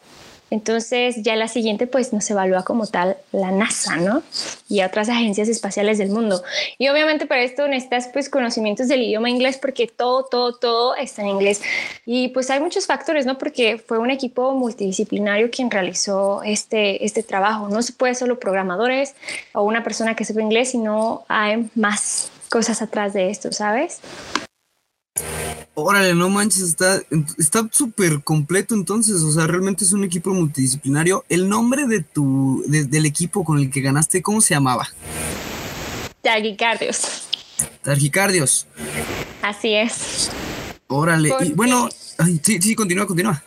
entonces 0.52 1.16
ya 1.24 1.36
la 1.38 1.48
siguiente 1.48 1.88
pues 1.88 2.12
nos 2.12 2.30
evalúa 2.30 2.64
como 2.64 2.86
tal 2.86 3.16
la 3.32 3.52
NASA, 3.52 3.96
¿no? 3.96 4.22
Y 4.68 4.84
otras 4.84 5.08
agencias 5.08 5.48
espaciales 5.48 5.98
del 5.98 6.10
mundo. 6.10 6.44
Y 6.78 6.90
obviamente 6.90 7.26
para 7.26 7.42
esto 7.42 7.68
necesitas 7.70 8.10
pues 8.10 8.30
conocimientos 8.30 8.90
del 8.90 9.02
idioma 9.02 9.30
inglés 9.30 9.58
porque 9.58 9.88
todo, 9.88 10.26
todo, 10.26 10.54
todo 10.54 10.96
está 10.96 11.22
en 11.22 11.30
inglés. 11.30 11.62
Y 12.06 12.28
pues 12.28 12.50
hay 12.52 12.60
muchos 12.60 12.86
factores, 12.86 13.26
¿no? 13.26 13.38
Porque 13.38 13.78
fue 13.78 13.98
un 13.98 14.12
equipo 14.12 14.52
multidisciplinario 14.52 15.50
quien 15.50 15.72
realizó 15.72 16.44
este, 16.44 17.06
este 17.06 17.24
trabajo. 17.24 17.70
No 17.70 17.82
se 17.82 17.94
puede 17.94 18.14
solo 18.14 18.38
programadores 18.38 19.16
o 19.54 19.64
una 19.64 19.84
persona 19.84 20.18
que 20.18 20.26
sepa 20.26 20.42
inglés, 20.42 20.72
sino 20.72 21.24
hay 21.30 21.70
más 21.76 22.30
cosas 22.50 22.82
atrás 22.82 23.14
de 23.14 23.30
esto, 23.30 23.54
¿sabes? 23.54 24.02
Órale, 25.74 26.14
no 26.16 26.30
manches, 26.30 26.64
está 26.64 27.02
está 27.38 27.68
súper 27.72 28.24
completo 28.24 28.76
entonces, 28.76 29.22
o 29.22 29.32
sea, 29.32 29.48
realmente 29.48 29.86
es 29.86 29.94
un 29.94 30.04
equipo 30.04 30.34
multidisciplinario. 30.34 31.24
El 31.30 31.48
nombre 31.48 31.88
de 31.88 32.02
tu 32.02 32.64
del 32.68 33.06
equipo 33.06 33.46
con 33.46 33.58
el 33.58 33.70
que 33.70 33.80
ganaste, 33.80 34.22
¿cómo 34.22 34.42
se 34.42 34.54
llamaba? 34.54 34.90
Targicardios. 36.22 37.24
Targicardios. 37.84 38.68
Así 39.42 39.74
es. 39.74 40.30
Órale, 40.88 41.34
y 41.42 41.54
bueno, 41.54 41.88
sí, 42.44 42.62
sí, 42.62 42.76
continúa, 42.76 43.08
continúa. 43.08 43.42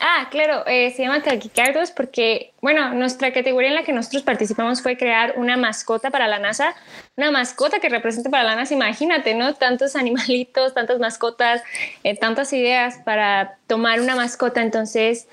Ah, 0.00 0.28
claro, 0.30 0.66
eh, 0.66 0.92
se 0.94 1.02
llama 1.02 1.22
taquicardos 1.22 1.90
porque, 1.90 2.52
bueno, 2.60 2.92
nuestra 2.94 3.32
categoría 3.32 3.70
en 3.70 3.76
la 3.76 3.84
que 3.84 3.92
nosotros 3.92 4.22
participamos 4.22 4.82
fue 4.82 4.96
crear 4.96 5.34
una 5.36 5.56
mascota 5.56 6.10
para 6.10 6.28
la 6.28 6.38
NASA, 6.38 6.74
una 7.16 7.30
mascota 7.30 7.78
que 7.78 7.88
represente 7.88 8.28
para 8.28 8.44
la 8.44 8.56
NASA, 8.56 8.74
imagínate, 8.74 9.34
¿no? 9.34 9.54
Tantos 9.54 9.96
animalitos, 9.96 10.74
tantas 10.74 10.98
mascotas, 10.98 11.62
eh, 12.02 12.16
tantas 12.16 12.52
ideas 12.52 12.98
para 13.04 13.58
tomar 13.66 14.00
una 14.00 14.16
mascota, 14.16 14.62
entonces 14.62 15.28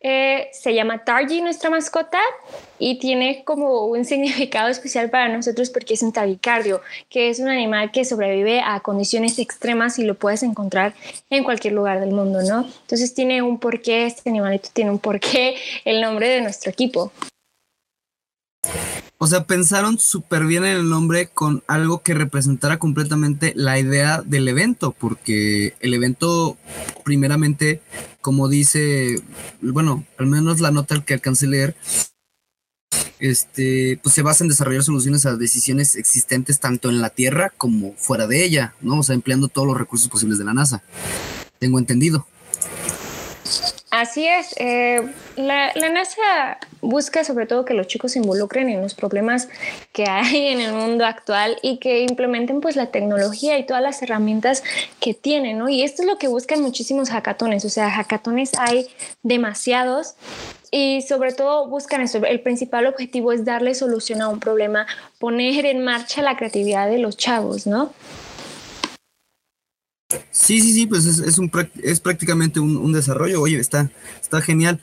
eh, 0.00 0.48
se 0.52 0.74
llama 0.74 1.04
Targi 1.04 1.40
nuestra 1.40 1.70
mascota 1.70 2.20
y 2.78 2.98
tiene 3.00 3.42
como 3.44 3.86
un 3.86 4.04
significado 4.04 4.68
especial 4.68 5.10
para 5.10 5.28
nosotros 5.28 5.70
porque 5.70 5.94
es 5.94 6.02
un 6.02 6.12
taquicardio, 6.12 6.80
que 7.08 7.30
es 7.30 7.40
un 7.40 7.48
animal 7.48 7.90
que 7.90 8.04
sobrevive 8.04 8.60
a 8.60 8.80
condiciones 8.80 9.38
extremas 9.38 9.98
y 9.98 10.04
lo 10.04 10.14
puedes 10.14 10.42
encontrar 10.44 10.94
en 11.30 11.42
cualquier 11.42 11.74
lugar 11.74 12.00
del 12.00 12.12
mundo, 12.12 12.42
¿no? 12.42 12.60
Entonces 12.82 13.12
tiene 13.14 13.42
un 13.42 13.58
porqué, 13.58 14.06
este 14.06 14.30
animalito 14.30 14.68
tiene 14.72 14.90
un 14.90 15.00
porqué, 15.00 15.56
el 15.84 16.00
nombre 16.00 16.28
de 16.28 16.42
nuestro 16.42 16.70
equipo. 16.70 17.12
O 19.20 19.26
sea, 19.26 19.44
pensaron 19.44 19.98
súper 19.98 20.44
bien 20.44 20.64
en 20.64 20.76
el 20.76 20.88
nombre 20.88 21.26
con 21.26 21.64
algo 21.66 22.02
que 22.02 22.14
representara 22.14 22.78
completamente 22.78 23.52
la 23.56 23.76
idea 23.80 24.22
del 24.24 24.46
evento, 24.46 24.92
porque 24.92 25.74
el 25.80 25.92
evento, 25.92 26.56
primeramente, 27.04 27.82
como 28.20 28.48
dice, 28.48 29.20
bueno, 29.60 30.06
al 30.18 30.26
menos 30.26 30.60
la 30.60 30.70
nota 30.70 31.04
que 31.04 31.14
alcancé 31.14 31.46
a 31.46 31.48
leer, 31.48 31.76
este, 33.18 33.98
pues 34.04 34.14
se 34.14 34.22
basa 34.22 34.44
en 34.44 34.50
desarrollar 34.50 34.84
soluciones 34.84 35.26
a 35.26 35.34
decisiones 35.34 35.96
existentes 35.96 36.60
tanto 36.60 36.88
en 36.88 37.00
la 37.00 37.10
Tierra 37.10 37.52
como 37.58 37.94
fuera 37.94 38.28
de 38.28 38.44
ella, 38.44 38.74
¿no? 38.80 39.00
O 39.00 39.02
sea, 39.02 39.16
empleando 39.16 39.48
todos 39.48 39.66
los 39.66 39.76
recursos 39.76 40.08
posibles 40.08 40.38
de 40.38 40.44
la 40.44 40.54
NASA. 40.54 40.84
Tengo 41.58 41.80
entendido. 41.80 42.24
Así 43.90 44.26
es. 44.26 44.54
Eh, 44.58 45.00
la, 45.36 45.72
NASA 45.74 46.58
busca 46.82 47.24
sobre 47.24 47.46
todo 47.46 47.64
que 47.64 47.72
los 47.72 47.86
chicos 47.86 48.12
se 48.12 48.18
involucren 48.18 48.68
en 48.68 48.82
los 48.82 48.94
problemas 48.94 49.48
que 49.92 50.04
hay 50.04 50.48
en 50.48 50.60
el 50.60 50.74
mundo 50.74 51.06
actual 51.06 51.56
y 51.62 51.78
que 51.78 52.02
implementen 52.02 52.60
pues 52.60 52.76
la 52.76 52.90
tecnología 52.90 53.58
y 53.58 53.64
todas 53.64 53.82
las 53.82 54.02
herramientas 54.02 54.62
que 55.00 55.14
tienen, 55.14 55.58
¿no? 55.58 55.70
Y 55.70 55.82
esto 55.82 56.02
es 56.02 56.08
lo 56.08 56.18
que 56.18 56.28
buscan 56.28 56.60
muchísimos 56.60 57.08
hackatones. 57.08 57.64
O 57.64 57.70
sea, 57.70 57.90
hackatones 57.90 58.52
hay 58.58 58.88
demasiados 59.22 60.16
y 60.70 61.00
sobre 61.02 61.32
todo 61.32 61.66
buscan 61.66 62.02
eso. 62.02 62.18
El 62.18 62.40
principal 62.40 62.86
objetivo 62.86 63.32
es 63.32 63.46
darle 63.46 63.74
solución 63.74 64.20
a 64.20 64.28
un 64.28 64.38
problema, 64.38 64.86
poner 65.18 65.64
en 65.64 65.82
marcha 65.82 66.20
la 66.20 66.36
creatividad 66.36 66.90
de 66.90 66.98
los 66.98 67.16
chavos, 67.16 67.66
¿no? 67.66 67.90
Sí, 70.30 70.62
sí, 70.62 70.72
sí, 70.72 70.86
pues 70.86 71.04
es, 71.04 72.00
prácticamente 72.00 72.60
un, 72.60 72.92
desarrollo. 72.92 73.42
Oye, 73.42 73.58
está, 73.58 73.90
genial. 74.42 74.80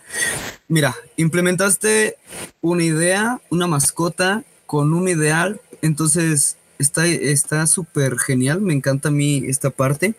Mira, 0.68 0.96
implementaste 1.18 2.18
una 2.62 2.84
idea, 2.84 3.42
una 3.50 3.66
mascota 3.66 4.44
con 4.68 4.94
un 4.94 5.10
ideal, 5.10 5.60
entonces 5.82 6.58
está 6.78 7.66
súper 7.66 8.20
genial, 8.20 8.62
me 8.62 8.74
encanta 8.74 9.10
a 9.10 9.12
mí 9.12 9.44
esta 9.48 9.72
parte. 9.72 10.14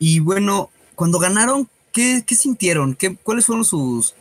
Y 0.00 0.18
bueno, 0.18 0.70
cuando 0.96 1.20
ganaron, 1.20 1.68
¿qué, 1.92 2.24
sintieron? 2.30 2.96
¿Qué, 2.96 3.14
¿Cuáles 3.14 3.46
fueron 3.46 3.64
sus, 3.64 4.16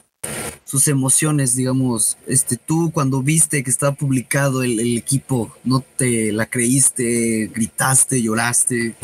sus 0.64 0.88
emociones, 0.88 1.56
digamos, 1.56 2.20
este, 2.28 2.56
tú 2.56 2.92
cuando 2.92 3.24
viste 3.24 3.64
que 3.64 3.72
estaba 3.72 3.96
publicado 3.96 4.62
el, 4.62 4.80
el 4.80 4.96
equipo, 4.96 5.56
no 5.64 5.84
te 5.98 6.32
la 6.32 6.46
creíste, 6.46 7.50
gritaste, 7.52 8.22
lloraste? 8.22 8.96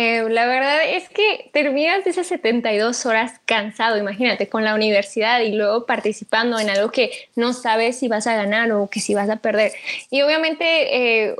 Eh, 0.00 0.28
la 0.30 0.46
verdad 0.46 0.78
es 0.88 1.08
que 1.08 1.50
terminas 1.52 2.04
de 2.04 2.10
esas 2.10 2.28
72 2.28 3.04
horas 3.04 3.40
cansado, 3.46 3.98
imagínate, 3.98 4.48
con 4.48 4.62
la 4.62 4.76
universidad 4.76 5.40
y 5.40 5.50
luego 5.50 5.86
participando 5.86 6.56
en 6.60 6.70
algo 6.70 6.92
que 6.92 7.10
no 7.34 7.52
sabes 7.52 7.98
si 7.98 8.06
vas 8.06 8.28
a 8.28 8.36
ganar 8.36 8.70
o 8.70 8.88
que 8.88 9.00
si 9.00 9.16
vas 9.16 9.28
a 9.28 9.38
perder. 9.38 9.72
Y 10.08 10.22
obviamente 10.22 11.24
eh, 11.24 11.36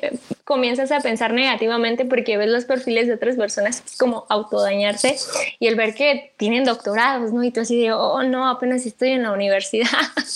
comienzas 0.48 0.90
a 0.92 1.00
pensar 1.00 1.34
negativamente 1.34 2.06
porque 2.06 2.38
ves 2.38 2.48
los 2.48 2.64
perfiles 2.64 3.06
de 3.06 3.12
otras 3.12 3.36
personas 3.36 3.82
como 3.98 4.24
autodañarse 4.30 5.14
y 5.60 5.66
el 5.66 5.74
ver 5.74 5.94
que 5.94 6.32
tienen 6.38 6.64
doctorados, 6.64 7.34
¿no? 7.34 7.44
Y 7.44 7.50
tú 7.50 7.60
así 7.60 7.78
de, 7.78 7.92
oh, 7.92 8.22
no, 8.22 8.48
apenas 8.48 8.86
estoy 8.86 9.10
en 9.10 9.24
la 9.24 9.32
universidad. 9.32 9.90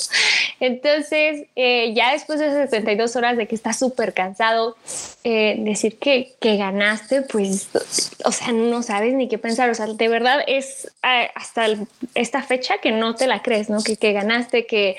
Entonces, 0.60 1.46
eh, 1.56 1.94
ya 1.94 2.12
después 2.12 2.40
de 2.40 2.48
esas 2.48 2.68
72 2.68 3.16
horas 3.16 3.38
de 3.38 3.48
que 3.48 3.54
estás 3.54 3.78
súper 3.78 4.12
cansado, 4.12 4.76
decir 5.24 5.98
que, 5.98 6.34
que 6.40 6.56
ganaste, 6.56 7.22
pues 7.22 7.70
o 8.24 8.32
sea, 8.32 8.52
no 8.52 8.82
sabes 8.82 9.14
ni 9.14 9.28
qué 9.28 9.38
pensar. 9.38 9.70
O 9.70 9.74
sea, 9.74 9.86
de 9.86 10.08
verdad 10.08 10.40
es 10.46 10.92
eh, 11.02 11.30
hasta 11.34 11.66
esta 12.14 12.42
fecha 12.42 12.78
que 12.78 12.92
no 12.92 13.14
te 13.14 13.26
la 13.26 13.42
crees, 13.42 13.70
¿no? 13.70 13.82
Que, 13.82 13.96
que 13.96 14.12
ganaste, 14.12 14.66
que 14.66 14.96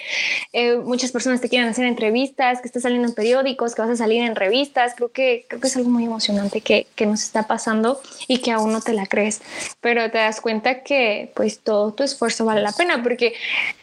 eh, 0.54 0.78
muchas 0.78 1.12
personas 1.12 1.42
te 1.42 1.50
quieren 1.50 1.70
hacer 1.70 1.86
entrevistas, 1.86 2.62
que 2.62 2.68
estás 2.68 2.84
saliendo 2.84 3.08
en 3.08 3.14
periódicos, 3.14 3.76
que 3.76 3.82
vas 3.82 3.92
a 3.92 3.96
salir 3.96 4.22
en 4.22 4.36
revistas. 4.36 4.96
Creo 5.04 5.12
que, 5.12 5.46
creo 5.50 5.60
que 5.60 5.68
es 5.68 5.76
algo 5.76 5.90
muy 5.90 6.06
emocionante 6.06 6.62
que, 6.62 6.88
que 6.96 7.06
nos 7.06 7.24
está 7.24 7.46
pasando 7.46 8.02
y 8.30 8.38
que 8.38 8.54
aún 8.54 8.72
no 8.72 8.80
te 8.80 8.94
la 8.94 9.06
crees. 9.06 9.42
Pero 9.82 10.10
te 10.10 10.18
das 10.18 10.40
cuenta 10.40 10.82
que 10.82 11.30
pues 11.36 11.60
todo 11.60 11.94
tu 11.94 12.04
esfuerzo 12.04 12.46
vale 12.46 12.62
la 12.62 12.72
pena 12.72 13.04
porque 13.04 13.34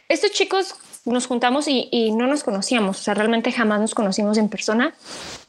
estos 0.09 0.31
chicos 0.31 0.77
nos 1.07 1.27
juntamos 1.27 1.67
y, 1.67 2.13
no 2.13 2.27
nos 2.27 2.45
conocíamos, 2.45 3.01
o 3.01 3.03
sea, 3.03 3.15
realmente 3.15 3.53
jamás 3.53 3.81
nos 3.81 3.95
conocimos 3.95 4.37
en 4.37 4.49
persona, 4.49 4.95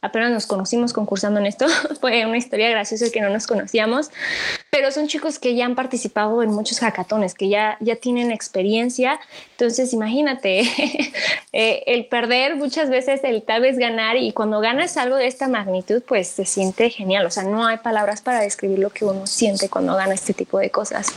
apenas 0.01 0.31
nos 0.31 0.47
conocimos 0.47 0.93
concursando 0.93 1.39
en 1.39 1.45
esto, 1.45 1.65
fue 2.01 2.25
una 2.25 2.37
historia 2.37 2.69
graciosa 2.69 3.09
que 3.11 3.21
no 3.21 3.29
nos 3.29 3.47
conocíamos, 3.47 4.11
pero 4.69 4.91
son 4.91 5.07
chicos 5.07 5.39
que 5.39 5.55
ya 5.55 5.65
han 5.65 5.75
participado 5.75 6.41
en 6.41 6.51
muchos 6.51 6.79
hackatones, 6.79 7.33
que 7.33 7.49
ya, 7.49 7.77
ya 7.81 7.97
tienen 7.97 8.31
experiencia, 8.31 9.19
entonces 9.51 9.91
imagínate, 9.93 10.61
eh, 11.51 11.83
el 11.85 12.05
perder 12.05 12.55
muchas 12.55 12.89
veces, 12.89 13.21
el 13.23 13.43
tal 13.43 13.61
vez 13.61 13.77
ganar 13.77 14.17
y 14.17 14.31
cuando 14.31 14.61
ganas 14.61 14.95
algo 14.95 15.17
de 15.17 15.27
esta 15.27 15.47
magnitud, 15.47 16.01
pues 16.07 16.29
se 16.29 16.45
siente 16.45 16.89
genial, 16.89 17.25
o 17.25 17.29
sea, 17.29 17.43
no 17.43 17.65
hay 17.65 17.77
palabras 17.77 18.21
para 18.21 18.39
describir 18.39 18.79
lo 18.79 18.89
que 18.89 19.03
uno 19.03 19.27
siente 19.27 19.67
cuando 19.69 19.95
gana 19.95 20.13
este 20.13 20.33
tipo 20.33 20.59
de 20.59 20.69
cosas. 20.69 21.07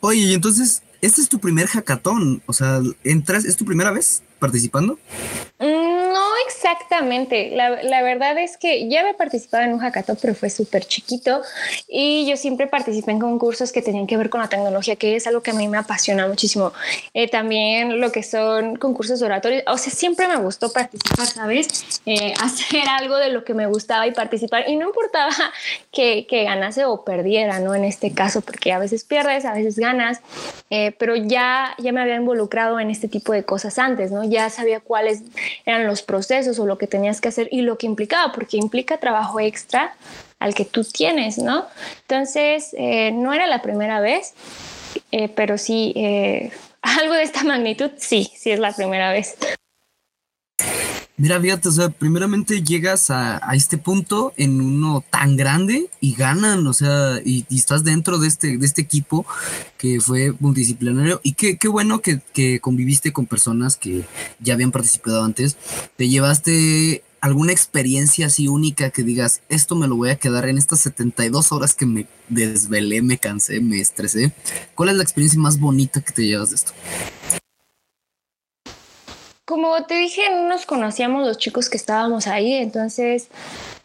Oye, 0.00 0.20
y 0.20 0.34
entonces 0.34 0.82
este 1.04 1.20
es 1.20 1.28
tu 1.28 1.38
primer 1.38 1.66
hackathon, 1.66 2.42
o 2.46 2.52
sea, 2.52 2.80
entras, 3.04 3.44
¿es 3.44 3.56
tu 3.56 3.64
primera 3.64 3.90
vez 3.90 4.22
participando? 4.38 4.98
Mm, 5.58 6.12
no 6.12 6.23
exactamente. 6.46 7.50
La, 7.50 8.02
verdad 8.02 8.38
es 8.38 8.56
que 8.56 8.88
ya 8.88 9.00
había 9.00 9.14
participado 9.14 9.64
en 9.64 9.72
un 9.74 9.78
hackathon, 9.78 10.18
pero 10.20 10.34
fue 10.34 10.50
súper 10.50 10.84
chiquito 10.84 11.42
y 11.88 12.26
yo 12.26 12.36
siempre 12.36 12.66
participé 12.66 13.12
en 13.12 13.18
concursos 13.18 13.72
que 13.72 13.82
tenían 13.82 14.06
que 14.06 14.16
ver 14.16 14.30
con 14.30 14.40
la 14.40 14.48
tecnología, 14.48 14.96
que 14.96 15.16
es 15.16 15.26
algo 15.26 15.42
que 15.42 15.52
a 15.52 15.54
mí 15.54 15.68
me 15.68 15.78
apasiona 15.78 16.26
muchísimo. 16.26 16.72
Eh, 17.12 17.28
también 17.28 18.00
lo 18.00 18.10
que 18.12 18.22
son 18.22 18.76
concursos 18.76 19.22
oratorios, 19.22 19.62
o 19.66 19.78
sea, 19.78 19.92
siempre 19.92 20.26
me 20.26 20.36
gustó 20.36 20.72
participar, 20.72 21.26
¿sabes? 21.26 22.00
Eh, 22.06 22.34
hacer 22.42 22.88
algo 22.88 23.16
de 23.16 23.30
lo 23.30 23.44
que 23.44 23.54
me 23.54 23.66
gustaba 23.66 24.06
y 24.06 24.12
participar 24.12 24.68
y 24.68 24.76
no 24.76 24.86
importaba 24.86 25.32
que, 25.92 26.26
que, 26.26 26.44
ganase 26.44 26.84
o 26.84 27.04
perdiera, 27.04 27.60
¿no? 27.60 27.74
En 27.74 27.84
este 27.84 28.12
caso, 28.12 28.40
porque 28.40 28.72
a 28.72 28.78
veces 28.78 29.04
pierdes, 29.04 29.44
a 29.44 29.54
veces 29.54 29.78
ganas, 29.78 30.20
eh, 30.70 30.92
pero 30.98 31.14
ya, 31.14 31.74
ya 31.78 31.92
me 31.92 32.00
había 32.00 32.16
involucrado 32.16 32.80
en 32.80 32.90
este 32.90 33.08
tipo 33.08 33.32
de 33.32 33.44
cosas 33.44 33.78
antes, 33.78 34.10
¿no? 34.10 34.24
Ya 34.24 34.50
sabía 34.50 34.80
cuáles 34.80 35.22
eran 35.64 35.86
los 35.86 36.02
procesos 36.02 36.23
o 36.58 36.66
lo 36.66 36.78
que 36.78 36.86
tenías 36.86 37.20
que 37.20 37.28
hacer 37.28 37.48
y 37.50 37.62
lo 37.62 37.78
que 37.78 37.86
implicaba, 37.86 38.32
porque 38.32 38.56
implica 38.56 38.98
trabajo 38.98 39.40
extra 39.40 39.94
al 40.38 40.54
que 40.54 40.64
tú 40.64 40.84
tienes, 40.84 41.38
¿no? 41.38 41.66
Entonces, 42.02 42.74
eh, 42.78 43.12
no 43.12 43.32
era 43.32 43.46
la 43.46 43.62
primera 43.62 44.00
vez, 44.00 44.34
eh, 45.10 45.28
pero 45.28 45.58
sí, 45.58 45.92
eh, 45.96 46.50
algo 46.82 47.14
de 47.14 47.22
esta 47.22 47.44
magnitud, 47.44 47.90
sí, 47.96 48.30
sí 48.36 48.50
es 48.50 48.58
la 48.58 48.72
primera 48.72 49.12
vez. 49.12 49.36
Mira, 51.16 51.40
fíjate, 51.40 51.68
o 51.68 51.72
sea, 51.72 51.90
primeramente 51.90 52.64
llegas 52.64 53.08
a, 53.08 53.38
este 53.54 53.78
punto 53.78 54.32
en 54.36 54.60
uno 54.60 55.04
tan 55.10 55.36
grande 55.36 55.88
y 56.00 56.14
ganan, 56.16 56.66
o 56.66 56.72
sea, 56.72 57.20
y, 57.24 57.46
estás 57.54 57.84
dentro 57.84 58.18
de 58.18 58.26
este, 58.26 58.58
de 58.58 58.66
este 58.66 58.82
equipo 58.82 59.24
que 59.78 60.00
fue 60.00 60.34
multidisciplinario 60.40 61.20
y 61.22 61.34
qué, 61.34 61.56
qué 61.56 61.68
bueno 61.68 62.00
que, 62.00 62.20
que, 62.32 62.58
conviviste 62.58 63.12
con 63.12 63.26
personas 63.26 63.76
que 63.76 64.04
ya 64.40 64.54
habían 64.54 64.72
participado 64.72 65.22
antes. 65.22 65.56
Te 65.96 66.08
llevaste 66.08 67.04
alguna 67.20 67.52
experiencia 67.52 68.26
así 68.26 68.48
única 68.48 68.90
que 68.90 69.04
digas, 69.04 69.40
esto 69.48 69.76
me 69.76 69.86
lo 69.86 69.94
voy 69.96 70.10
a 70.10 70.16
quedar 70.16 70.48
en 70.48 70.58
estas 70.58 70.80
72 70.80 71.52
horas 71.52 71.74
que 71.74 71.86
me 71.86 72.08
desvelé, 72.28 73.02
me 73.02 73.18
cansé, 73.18 73.60
me 73.60 73.80
estresé. 73.80 74.32
¿Cuál 74.74 74.88
es 74.88 74.96
la 74.96 75.04
experiencia 75.04 75.40
más 75.40 75.60
bonita 75.60 76.00
que 76.00 76.12
te 76.12 76.26
llevas 76.26 76.50
de 76.50 76.56
esto? 76.56 76.72
Como 79.44 79.84
te 79.84 79.94
dije, 79.94 80.22
no 80.30 80.48
nos 80.48 80.64
conocíamos 80.64 81.26
los 81.26 81.36
chicos 81.38 81.68
que 81.68 81.76
estábamos 81.76 82.26
ahí, 82.26 82.54
entonces 82.54 83.28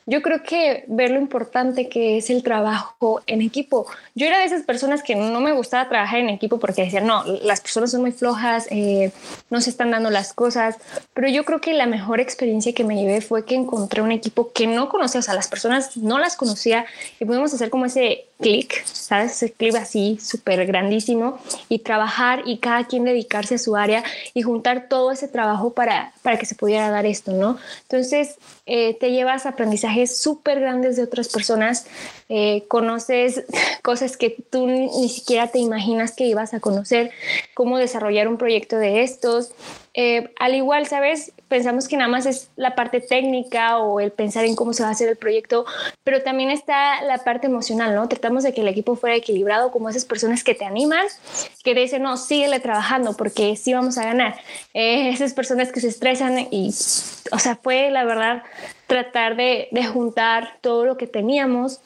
yo 0.10 0.24
creo 0.24 0.42
que 0.42 0.86
ver 0.88 1.12
lo 1.12 1.20
importante 1.20 1.88
que 1.88 2.18
es 2.18 2.32
el 2.32 2.42
trabajo 2.42 3.22
en 3.28 3.44
equipo. 3.44 3.86
Yo 4.16 4.26
era 4.26 4.40
de 4.40 4.46
esas 4.46 4.64
personas 4.64 5.04
que 5.04 5.16
no 5.16 5.40
me 5.40 5.52
gustaba 5.52 5.88
trabajar 5.88 6.20
en 6.20 6.30
equipo 6.30 6.60
porque 6.60 6.84
decían, 6.84 7.06
no, 7.06 7.24
las 7.44 7.62
personas 7.62 7.92
son 7.92 8.02
muy 8.02 8.12
flojas, 8.12 8.68
eh, 8.72 9.12
no 9.52 9.62
se 9.62 9.70
están 9.70 9.92
dando 9.92 10.10
las 10.10 10.34
cosas, 10.34 10.78
pero 11.14 11.30
yo 11.30 11.46
creo 11.46 11.62
que 11.62 11.74
la 11.74 11.86
mejor 11.86 12.20
experiencia 12.20 12.74
que 12.74 12.84
me 12.84 12.96
llevé 12.96 13.22
fue 13.22 13.46
que 13.46 13.54
encontré 13.54 14.02
un 14.02 14.12
equipo 14.12 14.52
que 14.52 14.66
no 14.66 14.90
conocía, 14.90 15.20
o 15.20 15.24
sea, 15.24 15.36
las 15.36 15.48
personas 15.48 15.96
no 15.96 16.18
las 16.18 16.36
conocía 16.36 16.86
y 17.20 17.26
pudimos 17.26 17.54
hacer 17.54 17.70
como 17.70 17.86
ese 17.86 18.26
clic, 18.40 18.84
¿sabes? 18.86 19.34
Ese 19.34 19.52
clic 19.52 19.76
así 19.76 20.18
súper 20.20 20.66
grandísimo 20.66 21.40
y 21.68 21.80
trabajar 21.80 22.42
y 22.46 22.58
cada 22.58 22.86
quien 22.86 23.04
dedicarse 23.04 23.56
a 23.56 23.58
su 23.60 23.76
área 23.76 24.04
y 24.34 24.42
juntar 24.42 24.88
todo 24.90 25.12
ese 25.12 25.28
trabajo 25.28 25.74
para, 25.74 26.14
para 26.24 26.38
que 26.38 26.48
se 26.48 26.56
pudiera 26.56 26.90
dar 26.90 27.06
esto, 27.06 27.32
¿no? 27.32 27.58
Entonces, 27.84 28.38
eh, 28.70 28.96
te 29.00 29.12
llevas 29.12 29.46
aprendizajes 29.46 30.20
súper 30.22 30.60
grandes 30.60 30.96
de 30.96 31.04
otras 31.04 31.28
personas, 31.28 31.88
eh, 32.32 32.66
conoces 32.68 33.44
cosas 33.82 34.16
que 34.16 34.30
tú 34.52 34.68
ni 34.68 35.10
siquiera 35.10 35.48
te 35.48 35.58
imaginas 35.58 36.16
que 36.16 36.26
ibas 36.26 36.54
a 36.54 36.60
conocer, 36.60 37.10
cómo 37.56 37.80
desarrollar 37.80 38.28
un 38.28 38.38
proyecto 38.38 38.78
de 38.78 39.02
estos. 39.02 39.52
Eh, 39.96 40.32
al 40.40 40.54
igual, 40.54 40.86
¿sabes? 40.86 41.34
Pensamos 41.48 41.88
que 41.88 41.98
nada 41.98 42.08
más 42.08 42.28
es 42.28 42.52
la 42.56 42.76
parte 42.76 43.02
técnica 43.02 43.80
o 43.80 44.00
el 44.00 44.12
pensar 44.12 44.46
en 44.46 44.56
cómo 44.56 44.74
se 44.74 44.84
va 44.84 44.90
a 44.90 44.92
hacer 44.92 45.10
el 45.10 45.18
proyecto, 45.18 45.66
pero 46.04 46.22
también 46.22 46.52
está 46.52 47.02
la 47.02 47.18
parte 47.18 47.48
emocional, 47.48 47.96
¿no? 47.96 48.08
Tratamos 48.08 48.44
de 48.44 48.54
que 48.54 48.62
el 48.62 48.68
equipo 48.68 48.96
fuera 48.96 49.16
equilibrado, 49.16 49.72
como 49.72 49.90
esas 49.90 50.06
personas 50.06 50.44
que 50.44 50.54
te 50.54 50.66
animan, 50.66 51.08
que 51.64 51.74
te 51.74 51.80
dicen, 51.80 52.04
no, 52.04 52.18
síguele 52.18 52.60
trabajando 52.60 53.18
porque 53.18 53.56
sí 53.56 53.74
vamos 53.74 53.98
a 53.98 54.06
ganar. 54.06 54.36
esas 54.74 55.34
personas 55.34 55.72
que 55.72 55.82
se 55.82 55.88
estresan 55.88 56.48
y, 56.52 56.70
o 57.32 57.40
sea, 57.40 57.56
fue 57.56 57.90
la 57.90 58.04
verdad 58.06 58.44
tratar 58.90 59.38
de, 59.38 59.70
juntar 59.94 60.58
todo 60.62 60.84
lo 60.84 60.98
que 60.98 61.06
teníamos 61.06 61.80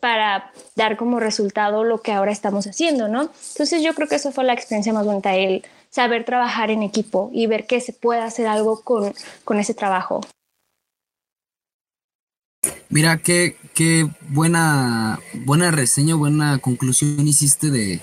para 0.00 0.52
dar 0.76 0.96
como 0.98 1.18
resultado 1.18 1.82
lo 1.82 2.02
que 2.02 2.12
ahora 2.12 2.30
estamos 2.30 2.66
haciendo, 2.66 3.08
¿no? 3.08 3.30
Entonces 3.52 3.82
yo 3.82 3.94
creo 3.94 4.06
que 4.06 4.16
eso 4.16 4.32
fue 4.32 4.44
la 4.44 4.52
experiencia 4.52 4.92
más 4.92 5.06
bonita, 5.06 5.34
el 5.34 5.64
saber 5.88 6.24
trabajar 6.24 6.70
en 6.70 6.82
equipo 6.82 7.30
y 7.32 7.46
ver 7.46 7.66
que 7.66 7.80
se 7.80 7.94
puede 7.94 8.20
hacer 8.20 8.46
algo 8.46 8.82
con, 8.82 9.14
ese 9.58 9.74
trabajo. 9.74 10.20
Mira, 12.90 13.16
qué, 13.16 13.56
qué 13.72 14.06
buena, 14.28 15.20
buena 15.32 15.70
reseña, 15.70 16.16
buena 16.16 16.58
conclusión 16.58 17.26
hiciste 17.26 17.70
de, 17.70 18.00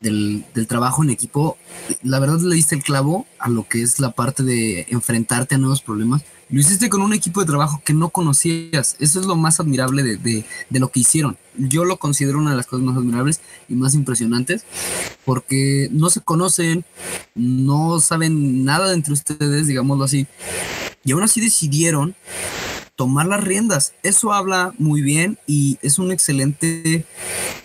del, 0.00 0.46
del, 0.54 0.66
trabajo 0.66 1.04
en 1.04 1.10
equipo. 1.10 1.58
La 2.02 2.18
verdad 2.18 2.38
le 2.38 2.54
diste 2.54 2.76
el 2.76 2.82
clavo 2.82 3.26
a 3.38 3.50
lo 3.50 3.68
que 3.68 3.82
es 3.82 4.00
la 4.00 4.12
parte 4.12 4.42
de 4.42 4.86
enfrentarte 4.88 5.56
a 5.56 5.58
nuevos 5.58 5.82
problemas. 5.82 6.22
Lo 6.50 6.60
hiciste 6.60 6.88
con 6.88 7.02
un 7.02 7.12
equipo 7.12 7.40
de 7.40 7.46
trabajo 7.46 7.82
que 7.84 7.92
no 7.92 8.08
conocías. 8.08 8.96
Eso 9.00 9.20
es 9.20 9.26
lo 9.26 9.36
más 9.36 9.60
admirable 9.60 10.02
de, 10.02 10.16
de, 10.16 10.80
lo 10.80 10.88
que 10.88 11.00
hicieron. 11.00 11.36
Yo 11.56 11.84
lo 11.84 11.98
considero 11.98 12.38
una 12.38 12.52
de 12.52 12.56
las 12.56 12.66
cosas 12.66 12.84
más 12.86 12.96
admirables 12.96 13.40
y 13.68 13.74
más 13.74 13.94
impresionantes 13.94 14.64
porque 15.26 15.88
no 15.92 16.08
se 16.08 16.22
conocen, 16.22 16.84
no 17.34 18.00
saben 18.00 18.64
nada 18.64 18.94
entre 18.94 19.12
ustedes, 19.12 19.66
digámoslo 19.66 20.04
así. 20.04 20.26
Y 21.04 21.12
aún 21.12 21.22
así 21.22 21.40
decidieron 21.40 22.16
tomar 22.98 23.26
las 23.26 23.44
riendas. 23.44 23.94
Eso 24.02 24.32
habla 24.32 24.74
muy 24.76 25.02
bien 25.02 25.38
y 25.46 25.78
es 25.82 26.00
un 26.00 26.10
excelente, 26.10 27.04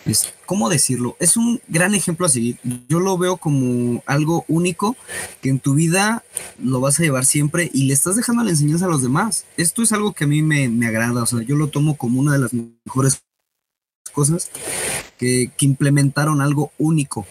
pues, 0.04 0.32
¿cómo 0.46 0.70
decirlo? 0.70 1.18
Es 1.20 1.38
un 1.38 1.60
gran 1.68 1.96
ejemplo 1.96 2.28
a 2.28 2.30
seguir. 2.30 2.60
Yo 2.88 3.00
lo 3.00 3.18
veo 3.18 3.38
como 3.38 4.04
algo 4.06 4.46
único 4.48 4.96
que 5.42 5.50
en 5.50 5.60
tu 5.60 5.74
vida 5.74 6.24
lo 6.60 6.80
vas 6.82 7.00
a 7.00 7.04
llevar 7.04 7.26
siempre 7.26 7.72
y 7.74 7.86
le 7.86 7.96
estás 7.96 8.16
dejando 8.16 8.44
la 8.44 8.52
enseñanza 8.52 8.86
a 8.86 8.90
los 8.90 9.02
demás. 9.02 9.46
Esto 9.58 9.82
es 9.82 9.92
algo 9.92 10.14
que 10.14 10.26
a 10.26 10.28
mí 10.28 10.44
me, 10.44 10.70
me 10.70 10.86
agrada, 10.86 11.24
o 11.24 11.26
sea, 11.26 11.42
yo 11.42 11.56
lo 11.56 11.68
tomo 11.68 11.98
como 11.98 12.20
una 12.20 12.34
de 12.34 12.40
las 12.40 12.52
mejores 12.54 13.24
cosas 14.14 14.52
que, 15.18 15.52
implementaron 15.60 16.42
algo 16.42 16.72
único 16.78 17.26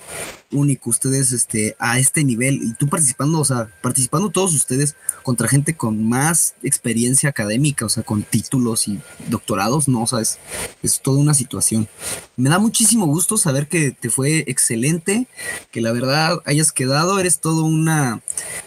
único 0.53 0.91
ustedes 0.91 1.33
este, 1.33 1.77
a 1.79 1.99
este 1.99 2.25
nivel. 2.25 2.61
Y 2.63 2.75
tú 2.75 2.89
participando, 2.89 3.41
o 3.41 3.45
sea, 3.45 3.69
participando 3.83 4.31
todos 4.31 4.55
ustedes 4.55 4.97
contra 5.23 5.49
gente 5.49 5.75
con 5.75 6.07
más 6.09 6.55
experiencia 6.63 7.31
académica, 7.31 7.87
o 7.87 7.89
sea, 7.89 8.03
con 8.03 8.23
títulos 8.23 8.87
y 8.87 9.01
doctorados, 9.29 9.89
no, 9.89 10.03
o 10.03 10.07
sea, 10.07 10.21
es, 10.21 10.39
es 10.83 11.01
toda 11.01 11.19
una 11.19 11.35
situación. 11.35 11.89
Me 12.37 12.51
da 12.51 12.59
muchísimo 12.59 13.07
gusto 13.07 13.37
saber 13.37 13.69
que 13.69 13.91
te 13.93 14.11
fue 14.11 14.45
excelente, 14.47 15.27
que 15.71 15.81
la 15.81 15.93
verdad 15.93 16.41
hayas 16.45 16.73
quedado, 16.73 17.19
eres 17.19 17.41
todo 17.41 17.65
una, 17.65 18.23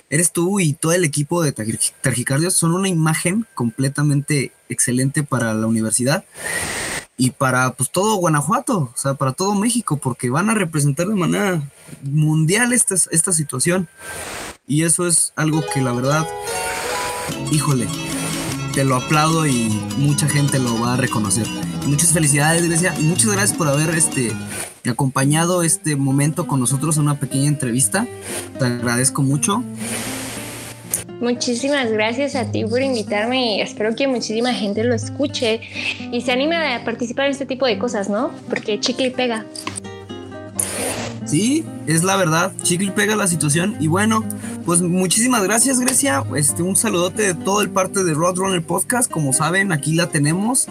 eres 0.10 0.32
tú 0.32 0.60
y 0.60 0.74
todo 0.74 0.94
el 0.94 1.06
equipo 1.06 1.44
de 1.44 1.52
Targicardios. 1.52 2.56
Son 2.56 2.74
una 2.74 2.90
imagen 2.90 3.46
completamente 3.54 4.52
excelente 4.70 5.24
para 5.24 5.54
la 5.54 5.68
universidad 5.68 6.26
y 7.18 7.32
para 7.32 7.74
pues 7.74 7.92
todo 7.92 8.16
Guanajuato, 8.16 8.92
o 8.94 8.98
sea, 8.98 9.14
para 9.14 9.32
todo 9.32 9.56
México, 9.56 9.98
porque 9.98 10.30
van 10.30 10.50
a 10.50 10.54
representar 10.54 11.08
de 11.08 11.16
manera 11.16 11.62
mundial 12.02 12.74
esta, 12.74 12.96
esta 13.12 13.32
situación. 13.32 13.88
Y 14.68 14.84
eso 14.84 15.08
es 15.08 15.32
algo 15.36 15.64
que 15.74 15.82
la 15.82 15.94
verdad, 15.94 16.28
híjole, 17.52 17.88
te 18.74 18.84
lo 18.84 18.98
aplaudo 18.98 19.48
y 19.48 19.70
mucha 19.98 20.28
gente 20.28 20.60
lo 20.60 20.80
va 20.80 20.96
a 20.96 20.98
reconocer. 20.98 21.48
Muchas 21.86 22.12
felicidades, 22.12 22.68
Grecia, 22.68 22.94
y 23.00 23.04
muchas 23.04 23.32
gracias 23.32 23.58
por 23.58 23.68
haber 23.68 23.92
este, 23.92 24.34
acompañado 24.86 25.64
este 25.64 25.96
momento 25.96 26.48
con 26.48 26.60
nosotros 26.60 26.98
en 26.98 27.04
una 27.04 27.20
pequeña 27.20 27.48
entrevista. 27.48 28.08
Te 28.60 28.66
agradezco 28.66 29.22
mucho. 29.22 29.64
Muchísimas 31.20 31.92
gracias 31.92 32.36
a 32.36 32.52
ti 32.52 32.66
por 32.66 32.82
invitarme 32.82 33.58
y 33.58 33.62
espero 33.62 33.96
que 33.96 34.08
muchísima 34.08 34.54
gente 34.54 34.84
lo 34.84 34.94
escuche 34.94 35.62
y 36.12 36.22
se 36.22 36.32
anime 36.32 36.56
a 36.56 36.84
participar 36.84 37.26
en 37.26 37.32
este 37.32 37.46
tipo 37.46 37.66
de 37.66 37.78
cosas, 37.78 38.10
¿no? 38.10 38.32
Porque 38.50 38.80
chicle 38.80 39.12
pega. 39.12 39.46
Sí, 41.26 41.66
es 41.88 42.04
la 42.04 42.18
verdad, 42.18 42.52
chicle 42.62 42.92
pega 42.92 43.16
la 43.16 43.28
situación 43.28 43.76
y 43.80 43.88
bueno, 43.88 44.24
pues 44.66 44.82
muchísimas 44.82 45.44
gracias 45.44 45.80
Grecia, 45.80 46.24
este 46.36 46.62
un 46.62 46.76
saludote 46.76 47.24
de 47.24 47.34
todo 47.34 47.62
el 47.62 47.70
parte 47.70 48.04
de 48.04 48.14
Roadrunner 48.14 48.64
Podcast, 48.64 49.10
como 49.10 49.34
saben, 49.34 49.72
aquí 49.72 49.96
la 49.96 50.10
tenemos 50.10 50.68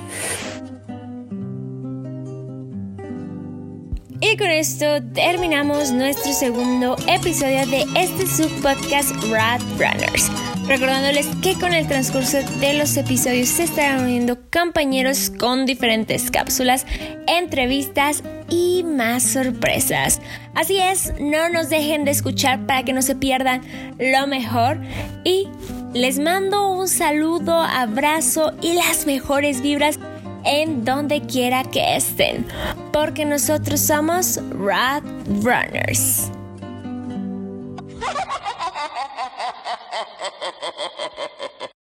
Y 4.35 4.37
con 4.37 4.51
esto 4.51 5.01
terminamos 5.15 5.93
nuestro 5.93 6.33
segundo 6.33 6.97
episodio 7.07 7.65
de 7.69 7.87
este 7.95 8.27
subpodcast 8.27 9.15
Rat 9.31 9.63
Runners. 9.79 10.29
Recordándoles 10.67 11.29
que 11.41 11.55
con 11.55 11.73
el 11.73 11.87
transcurso 11.87 12.39
de 12.59 12.75
los 12.75 12.97
episodios 12.97 13.49
se 13.49 13.63
estarán 13.63 14.03
uniendo 14.03 14.37
compañeros 14.51 15.31
con 15.31 15.67
diferentes 15.67 16.33
cápsulas, 16.33 16.85
entrevistas 17.29 18.25
y 18.51 18.83
más 18.83 19.23
sorpresas. 19.23 20.21
Así 20.57 20.79
es, 20.79 21.13
no 21.21 21.49
nos 21.49 21.71
dejen 21.71 22.05
de 22.05 22.11
escuchar 22.11 22.67
para 22.67 22.83
que 22.83 22.93
no 22.93 23.03
se 23.03 23.15
pierdan 23.15 23.63
lo 24.01 24.27
mejor 24.27 24.81
y 25.23 25.47
les 25.93 26.19
mando 26.19 26.73
un 26.73 26.89
saludo, 26.89 27.55
abrazo 27.55 28.53
y 28.61 28.73
las 28.73 29.07
mejores 29.07 29.63
vibras 29.63 30.01
en 30.45 30.85
donde 30.85 31.23
quiera 31.23 31.65
que 31.65 31.97
estén, 31.97 32.47
porque 32.93 33.25
nosotros 33.25 33.81
somos 33.81 34.39
Rad 34.51 35.03
Runners. 35.43 36.31